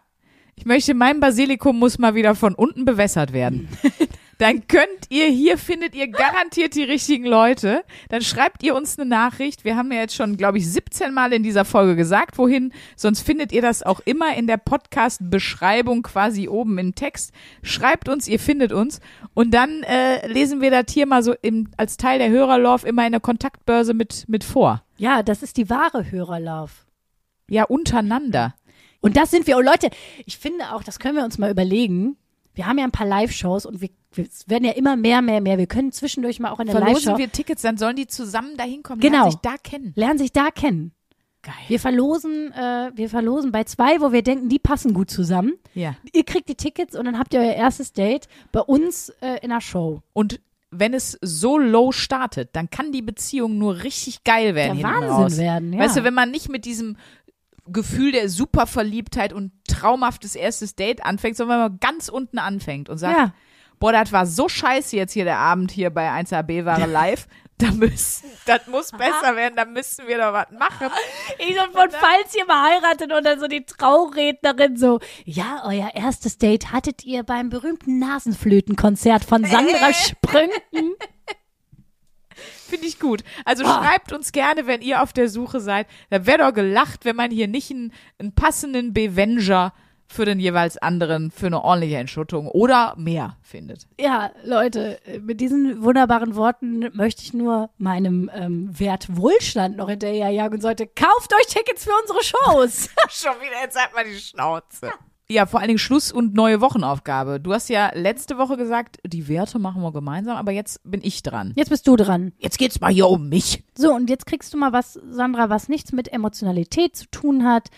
[0.62, 3.66] Ich möchte, mein Basilikum muss mal wieder von unten bewässert werden.
[4.38, 7.82] Dann könnt ihr, hier findet ihr garantiert die richtigen Leute.
[8.10, 9.64] Dann schreibt ihr uns eine Nachricht.
[9.64, 12.72] Wir haben ja jetzt schon, glaube ich, 17 Mal in dieser Folge gesagt, wohin.
[12.94, 17.32] Sonst findet ihr das auch immer in der Podcast-Beschreibung quasi oben im Text.
[17.64, 19.00] Schreibt uns, ihr findet uns.
[19.34, 23.04] Und dann äh, lesen wir das hier mal so im, als Teil der Hörerlauf immer
[23.04, 24.84] in der Kontaktbörse mit, mit vor.
[24.96, 26.86] Ja, das ist die wahre Hörerlauf.
[27.50, 28.54] Ja, untereinander.
[29.02, 29.58] Und das sind wir.
[29.58, 29.90] Und Leute,
[30.24, 32.16] ich finde auch, das können wir uns mal überlegen.
[32.54, 35.40] Wir haben ja ein paar Live-Shows und wir, wir es werden ja immer mehr, mehr,
[35.40, 35.58] mehr.
[35.58, 38.56] Wir können zwischendurch mal auch in der Verlosen Live-Show wir Tickets, dann sollen die zusammen
[38.56, 39.18] dahin kommen, Genau.
[39.18, 39.92] lernen sich da kennen.
[39.96, 40.92] lernen sich da kennen.
[41.42, 41.54] Geil.
[41.66, 45.54] Wir verlosen, äh, wir verlosen bei zwei, wo wir denken, die passen gut zusammen.
[45.74, 45.96] Ja.
[46.12, 49.50] Ihr kriegt die Tickets und dann habt ihr euer erstes Date bei uns äh, in
[49.50, 50.02] der Show.
[50.12, 50.40] Und
[50.70, 54.78] wenn es so low startet, dann kann die Beziehung nur richtig geil werden.
[54.78, 55.36] Der Wahnsinn raus.
[55.38, 55.80] werden, ja.
[55.80, 56.96] Weißt du, wenn man nicht mit diesem
[57.72, 62.98] Gefühl der Superverliebtheit und traumhaftes erstes Date anfängt, sondern wenn man ganz unten anfängt und
[62.98, 63.34] sagt, Ja.
[63.78, 67.26] boah, das war so scheiße jetzt hier der Abend hier bei 1AB Ware live.
[67.58, 70.88] Da müssen, das muss besser werden, da müssen wir doch was machen.
[71.38, 75.90] Ich so, und falls ihr mal heiratet und dann so die Traurednerin so, ja, euer
[75.94, 80.94] erstes Date hattet ihr beim berühmten Nasenflötenkonzert von Sandra Sprünken.
[82.68, 83.22] Finde ich gut.
[83.44, 85.86] Also schreibt uns gerne, wenn ihr auf der Suche seid.
[86.10, 89.72] Da wäre doch gelacht, wenn man hier nicht einen, einen passenden Bevenger
[90.12, 93.86] für den jeweils anderen für eine ordentliche Entschuttung oder mehr findet.
[93.98, 100.56] Ja, Leute, mit diesen wunderbaren Worten möchte ich nur meinem ähm, Wert Wohlstand noch hinterherjagen
[100.56, 102.90] und sollte, kauft euch Tickets für unsere Shows.
[103.08, 104.92] Schon wieder, jetzt hat man die Schnauze.
[105.32, 107.40] Ja, vor allen Dingen Schluss und neue Wochenaufgabe.
[107.40, 111.22] Du hast ja letzte Woche gesagt, die Werte machen wir gemeinsam, aber jetzt bin ich
[111.22, 111.54] dran.
[111.56, 112.32] Jetzt bist du dran.
[112.38, 113.64] Jetzt geht's mal hier um mich.
[113.74, 117.70] So, und jetzt kriegst du mal was, Sandra, was nichts mit Emotionalität zu tun hat,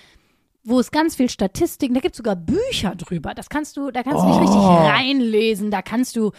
[0.64, 3.34] wo es ganz viel Statistiken, da gibt es sogar Bücher drüber.
[3.34, 6.32] Das kannst du, da kannst du nicht richtig reinlesen, da kannst du,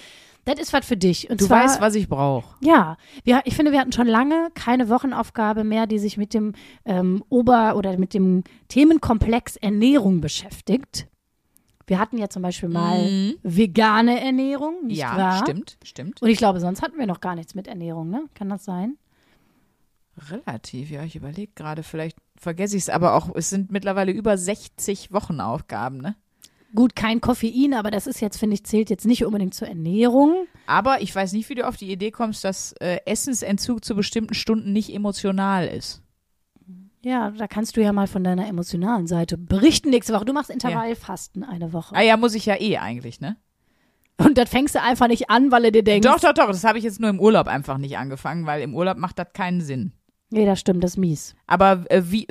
[0.46, 1.30] das ist was für dich.
[1.30, 2.56] Und Du zwar, weißt, was ich brauche.
[2.62, 6.54] Ja, wir, ich finde, wir hatten schon lange keine Wochenaufgabe mehr, die sich mit dem
[6.86, 11.08] ähm, Ober- oder mit dem Themenkomplex Ernährung beschäftigt.
[11.88, 15.02] Wir hatten ja zum Beispiel mal vegane Ernährung, nicht Mhm.
[15.02, 15.38] Ja, wahr?
[15.38, 16.22] stimmt, stimmt.
[16.22, 18.24] Und ich glaube, sonst hatten wir noch gar nichts mit Ernährung, ne?
[18.34, 18.98] Kann das sein?
[20.32, 24.38] Relativ, ja, ich überlege gerade, vielleicht vergesse ich es, aber auch, es sind mittlerweile über
[24.38, 26.16] 60 Wochenaufgaben, ne?
[26.76, 30.46] Gut, kein Koffein, aber das ist jetzt, finde ich, zählt jetzt nicht unbedingt zur Ernährung.
[30.68, 34.34] Aber ich weiß nicht, wie du auf die Idee kommst, dass äh, Essensentzug zu bestimmten
[34.34, 36.02] Stunden nicht emotional ist.
[37.02, 40.26] Ja, da kannst du ja mal von deiner emotionalen Seite berichten nächste Woche.
[40.26, 41.96] Du machst Intervallfasten eine Woche.
[41.96, 43.38] Ah ja, muss ich ja eh eigentlich, ne?
[44.18, 46.64] Und das fängst du einfach nicht an, weil du dir denkst, Doch, doch, doch, das
[46.64, 49.62] habe ich jetzt nur im Urlaub einfach nicht angefangen, weil im Urlaub macht das keinen
[49.62, 49.92] Sinn.
[50.32, 51.36] nee, das stimmt, das ist mies.
[51.48, 52.28] Aber äh, wie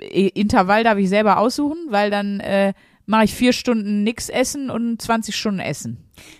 [0.00, 2.74] äh, Intervall darf ich selber aussuchen, weil dann äh,
[3.08, 5.96] mache ich vier Stunden nix essen und 20 Stunden essen.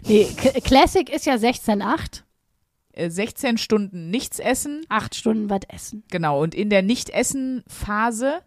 [0.07, 0.27] Nee,
[0.64, 2.23] Classic ist ja 16,8.
[2.93, 6.05] Äh, 16 Stunden nichts essen, Acht Stunden was essen.
[6.11, 6.43] genau.
[6.43, 8.43] Und in der Nicht-Essen-Phase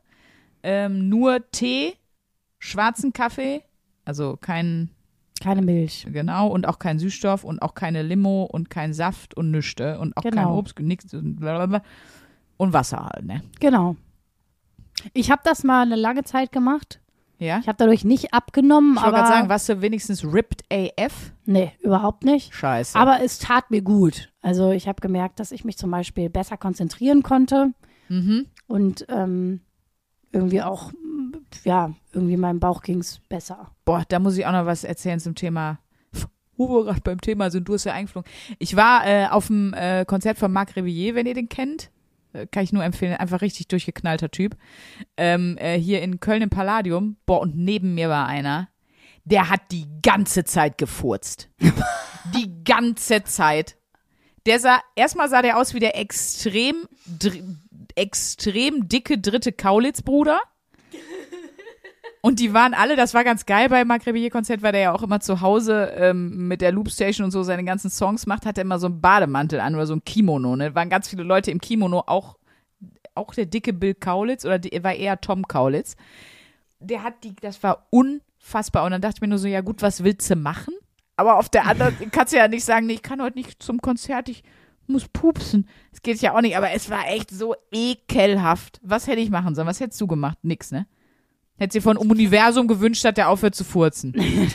[0.64, 1.94] ähm, nur Tee,
[2.60, 3.64] schwarzen Kaffee,
[4.06, 4.90] also kein,
[5.42, 6.06] Keine Milch.
[6.12, 10.16] genau, und auch kein Süßstoff und auch keine Limo und kein Saft und Nüchte und
[10.18, 10.58] auch kein Genau.
[10.58, 11.82] Obst, nix und blablabla.
[12.58, 13.42] Und Wasser halt, ne?
[13.60, 13.96] Genau.
[15.14, 17.00] Ich habe das mal eine lange Zeit gemacht.
[17.42, 17.58] Ja?
[17.58, 21.34] Ich habe dadurch nicht abgenommen, Ich wollte aber gerade sagen, warst du wenigstens ripped AF?
[21.46, 22.54] nee, überhaupt nicht.
[22.54, 22.98] Scheiße.
[22.98, 24.32] Aber es tat mir gut.
[24.42, 27.74] Also ich habe gemerkt, dass ich mich zum Beispiel besser konzentrieren konnte
[28.10, 28.46] mhm.
[28.68, 29.62] und ähm,
[30.32, 30.92] irgendwie auch,
[31.64, 33.72] ja, irgendwie meinem Bauch ging's besser.
[33.86, 35.80] Boah, da muss ich auch noch was erzählen zum Thema,
[36.58, 38.32] wo wir gerade beim Thema sind, du hast ja eingeflogen.
[38.60, 41.90] Ich war äh, auf dem äh, Konzert von Marc Revillier, wenn ihr den kennt.
[42.52, 44.56] Kann ich nur empfehlen, einfach richtig durchgeknallter Typ.
[45.18, 47.18] Ähm, äh, hier in Köln im Palladium.
[47.26, 48.70] Boah, und neben mir war einer,
[49.26, 51.50] der hat die ganze Zeit gefurzt.
[52.34, 53.78] die ganze Zeit.
[54.46, 56.88] Der sah, erstmal sah der aus wie der extrem,
[57.96, 60.40] extrem dicke dritte Kaulitz-Bruder.
[62.22, 65.02] Und die waren alle, das war ganz geil bei Marc Rebillet-Konzert, weil der ja auch
[65.02, 68.62] immer zu Hause ähm, mit der Loopstation und so seine ganzen Songs macht, hat er
[68.62, 70.56] immer so einen Bademantel an oder so ein Kimono.
[70.56, 70.76] Ne?
[70.76, 72.38] Waren ganz viele Leute im Kimono, auch,
[73.16, 75.96] auch der dicke Bill Kaulitz oder die, war eher Tom Kaulitz.
[76.80, 78.86] Der hat die, das war unfassbar.
[78.86, 80.76] Und dann dachte ich mir nur so, ja gut, was willst du machen?
[81.16, 83.82] Aber auf der anderen kannst du ja nicht sagen, nee, ich kann heute nicht zum
[83.82, 84.44] Konzert, ich
[84.86, 85.68] muss pupsen.
[85.90, 88.80] Das geht ja auch nicht, aber es war echt so ekelhaft.
[88.84, 89.68] Was hätte ich machen sollen?
[89.68, 90.38] Was hättest du gemacht?
[90.44, 90.86] Nix, ne?
[91.62, 94.14] Hätte sie von Universum gewünscht, dass der aufhört zu furzen.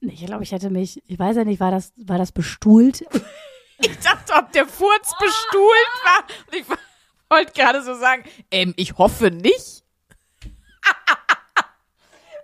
[0.00, 3.04] Ich glaube, ich hätte mich, ich weiß ja nicht, war das, war das bestuhlt?
[3.80, 6.24] Ich dachte, ob der Furz bestuhlt war.
[6.46, 6.64] Und ich
[7.30, 8.22] wollte gerade so sagen,
[8.52, 9.82] ähm, ich hoffe nicht.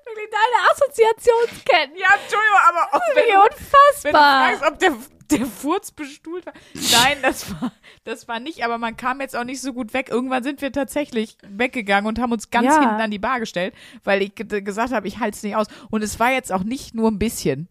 [0.05, 1.97] Wirklich deine Assoziationsketten.
[1.97, 4.49] Ja, Entschuldigung, aber auch wenn, Wie du- wenn du unfassbar.
[4.59, 4.97] fragst, ob der,
[5.31, 6.53] der Furz bestuhlt war.
[6.75, 7.73] Nein, das war,
[8.05, 10.09] das war nicht, aber man kam jetzt auch nicht so gut weg.
[10.11, 12.81] Irgendwann sind wir tatsächlich weggegangen und haben uns ganz Ja.
[12.81, 15.67] hinten an die Bar gestellt, weil ich ge- gesagt habe, ich halte es nicht aus.
[15.91, 17.69] Und es war jetzt auch nicht nur ein bisschen.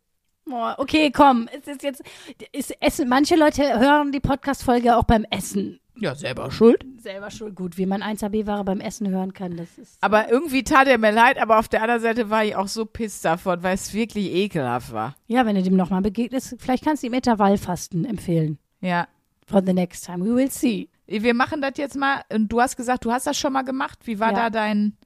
[0.77, 2.03] Okay, komm, es ist jetzt,
[2.51, 5.79] ist Essen, manche Leute hören die Podcast-Folge auch beim Essen.
[5.95, 6.85] Ja, selber schuld.
[6.97, 9.97] Selber schon gut, wie man 1AB-Ware beim Essen hören kann, das ist.
[10.01, 12.85] Aber irgendwie tat er mir leid, aber auf der anderen Seite war ich auch so
[12.85, 15.15] pisst davon, weil es wirklich ekelhaft war.
[15.27, 18.57] Ja, wenn du dem nochmal begegnest, vielleicht kannst du ihm Intervallfasten empfehlen.
[18.81, 19.07] Ja.
[19.45, 20.89] For the next time, we will see.
[21.05, 22.21] Wir machen das jetzt mal.
[22.33, 23.99] Und du hast gesagt, du hast das schon mal gemacht.
[24.05, 24.35] Wie war Ja.
[24.43, 24.97] da dein.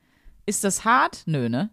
[0.46, 1.24] Ist das hart?
[1.26, 1.70] Nö, ne?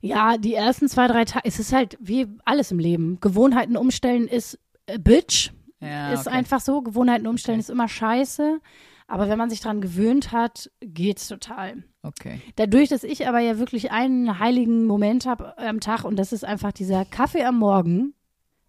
[0.00, 3.18] Ja, die ersten zwei, drei Tage, es ist halt wie alles im Leben.
[3.20, 5.50] Gewohnheiten umstellen ist äh, Bitch.
[5.80, 6.12] Ja.
[6.12, 6.36] ist okay.
[6.36, 6.82] einfach so.
[6.82, 7.62] Gewohnheiten umstellen Okay.
[7.62, 8.60] ist immer scheiße.
[9.06, 11.82] Aber wenn man sich dran gewöhnt hat, geht's total.
[12.02, 12.40] Okay.
[12.56, 16.44] Dadurch, dass ich aber ja wirklich einen heiligen Moment habe am Tag und das ist
[16.44, 18.12] einfach dieser Kaffee am Morgen.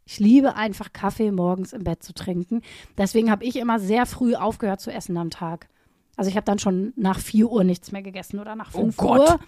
[0.05, 2.61] Ich liebe einfach Kaffee morgens im Bett zu trinken.
[2.97, 5.67] Deswegen habe ich immer sehr früh aufgehört zu essen am Tag.
[6.15, 9.19] Also ich habe dann schon nach 4 Uhr nichts mehr gegessen oder nach 5 Gott.
[9.19, 9.39] Uhr,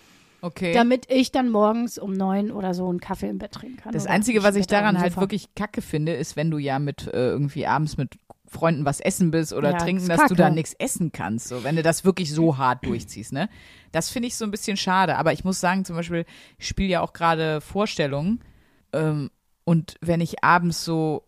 [0.42, 0.74] Okay.
[0.74, 3.94] damit ich dann morgens um 9 oder so einen Kaffee im Bett trinken kann.
[3.94, 7.30] Das Einzige, was ich daran halt wirklich kacke finde, ist, wenn du ja mit äh,
[7.30, 8.18] irgendwie abends mit
[8.48, 10.36] Freunden was essen bist oder Ja, trinken, dass du kacke.
[10.36, 11.48] da nichts essen kannst.
[11.48, 13.50] So, wenn du das wirklich so hart durchziehst, ne?
[13.94, 15.16] Das finde ich so ein bisschen schade.
[15.18, 16.26] Aber ich muss sagen, zum Beispiel,
[16.58, 18.42] ich spiele ja auch gerade Vorstellungen.
[18.92, 19.30] Ähm,
[19.64, 21.24] und wenn ich abends so,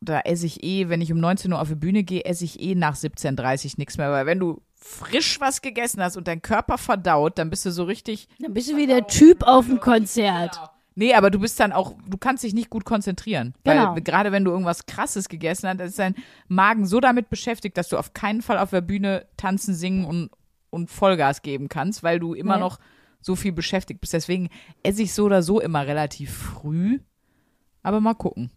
[0.00, 2.60] da esse ich eh, wenn ich um 19 Uhr auf die Bühne gehe, esse ich
[2.60, 4.10] eh nach 17.30 Uhr nichts mehr.
[4.10, 7.84] Weil wenn du frisch was gegessen hast und dein Körper verdaut, dann bist du so
[7.84, 10.60] richtig Dann bist du wie der Typ auf dem Konzert.
[10.94, 13.54] Nee, aber du bist dann auch, du kannst dich nicht gut konzentrieren.
[13.64, 13.94] Genau.
[13.94, 16.14] Weil gerade wenn du irgendwas krasses gegessen hast, ist dein
[16.48, 20.30] Magen so damit beschäftigt, dass du auf keinen Fall auf der Bühne tanzen, singen und,
[20.70, 22.60] und Vollgas geben kannst, weil du immer Nee.
[22.60, 22.78] noch
[23.22, 24.12] so viel beschäftigt bist.
[24.12, 24.50] Deswegen
[24.82, 26.98] esse ich so oder so immer relativ früh.
[27.82, 28.50] Aber mal gucken.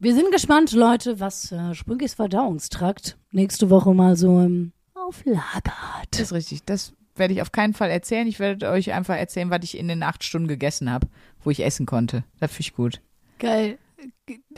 [0.00, 4.72] Wir sind gespannt, Leute, was äh, Sprünkis Verdauungstrakt nächste Woche mal so im
[5.08, 6.08] Auflager hat.
[6.12, 6.64] Das ist richtig.
[6.64, 8.26] Das werde ich auf keinen Fall erzählen.
[8.26, 11.08] Ich werde euch einfach erzählen, was ich in den acht Stunden gegessen habe,
[11.42, 12.24] wo ich essen konnte.
[12.40, 13.00] Das finde ich gut.
[13.38, 13.78] Geil.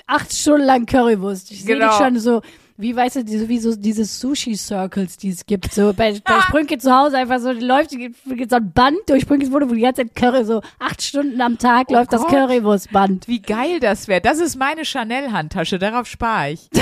[0.06, 1.50] Acht Stunden lang Currywurst.
[1.52, 1.88] Ich sehe Genau.
[1.88, 2.42] dich schon so,
[2.76, 5.72] wie weißt du, diese, wie so diese Sushi-Circles, die es gibt.
[5.72, 9.50] So bei, bei Sprünke zu Hause einfach so, die läuft, so ein Band durch Sprünkes
[9.52, 12.30] Wohnung, wo die ganze Zeit Curry, so acht Stunden am Tag Oh läuft das Gott.
[12.30, 13.28] Currywurstband.
[13.28, 14.20] Wie geil das wäre.
[14.20, 15.78] Das ist meine Chanel-Handtasche.
[15.78, 16.68] Darauf spare ich.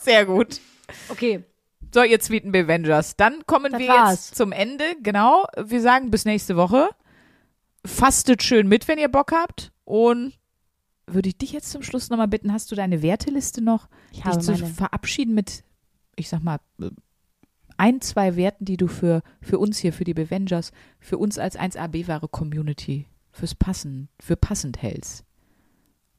[0.00, 0.60] Sehr gut.
[1.08, 1.44] Okay.
[1.94, 3.14] So, ihr Tweeten Avengers.
[3.14, 4.10] Dann kommen Das wir war's.
[4.10, 4.82] jetzt zum Ende.
[5.04, 5.46] Genau.
[5.64, 6.88] Wir sagen bis nächste Woche.
[7.86, 9.70] Fastet schön mit, wenn ihr Bock habt.
[9.84, 10.36] Und
[11.06, 13.88] würde ich dich jetzt zum Schluss nochmal bitten, hast du deine Werteliste noch?
[14.10, 14.66] Ich dich zu meine.
[14.66, 15.62] verabschieden mit,
[16.16, 16.58] ich sag mal,
[17.76, 21.56] ein, zwei Werten, die du für, für uns hier, für die Avengers, für uns als
[21.56, 25.24] 1AB-wahre Community, fürs Passen, für passend hältst.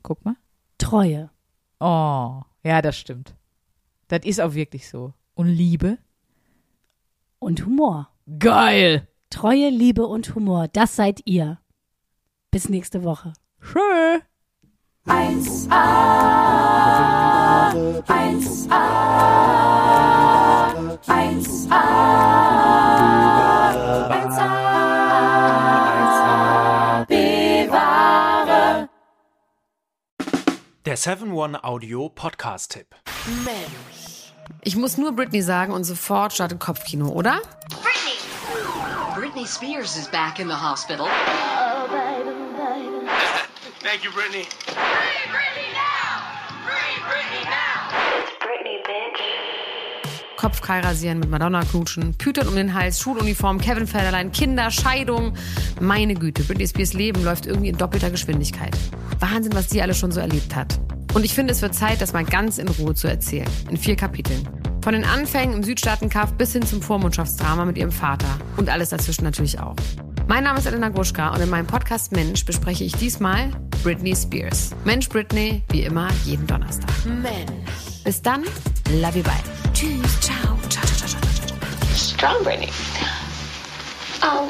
[0.04, 0.38] Guck mal.
[0.78, 1.32] Treue.
[1.82, 3.36] Oh, ja, das stimmt.
[4.08, 5.14] Das ist auch wirklich so.
[5.36, 5.98] Und Liebe?
[7.40, 8.10] Und Humor.
[8.40, 9.08] Geil!
[9.30, 10.70] Treue, Liebe und Humor.
[10.70, 11.60] Das seid ihr.
[12.52, 13.34] Bis nächste Woche.
[13.60, 14.22] Schön.
[15.06, 15.70] 1A,
[18.08, 18.82] 1A,
[21.06, 21.82] 1A,
[24.08, 24.50] 1A,
[26.00, 28.90] 1A, bewahre.
[30.86, 32.96] Der 7-One-Audio-Podcast-Tipp.
[34.68, 37.40] Ich muss nur Britney sagen und sofort startet Kopfkino, oder?
[37.70, 38.18] Britney!
[39.16, 41.06] Britney Spears is back in the hospital.
[43.84, 44.48] Thank you, Brittany.
[44.66, 46.24] Free Britney now!
[46.66, 47.66] Free Britney now!
[50.36, 55.36] Kopf Kai rasieren, mit Madonna knutschen, Pütern um den Hals, Schuluniform, Kevin Federlein, Kinder, Scheidung.
[55.80, 58.76] Meine Güte, Britney Spears Leben läuft irgendwie in doppelter Geschwindigkeit.
[59.20, 60.80] Wahnsinn, was die alles schon so erlebt hat.
[61.16, 63.48] Und ich finde, es wird Zeit, das mal ganz in Ruhe zu erzählen.
[63.70, 64.46] In vier Kapiteln.
[64.84, 68.28] Von den Anfängen im Südstaatenkampf bis hin zum Vormundschaftsdrama mit ihrem Vater.
[68.58, 69.78] Und alles dazwischen natürlich auch.
[70.28, 73.50] Mein Name ist Elena Gruschka und in meinem Podcast Mensch bespreche ich diesmal
[73.82, 74.72] Britney Spears.
[74.84, 76.92] Mensch Britney, wie immer, jeden Donnerstag.
[77.06, 78.04] Mensch.
[78.04, 78.44] Bis dann,
[79.00, 79.34] love you, bye.
[79.74, 81.96] Tschüss, ciao, ciao, ciao, ciao, ciao, ciao.
[81.96, 82.72] strong Brittany.
[84.22, 84.50] Um,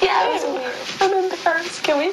[0.00, 0.74] yeah, it was weird.
[1.00, 1.82] I'm embarrassed.
[1.82, 2.12] Can we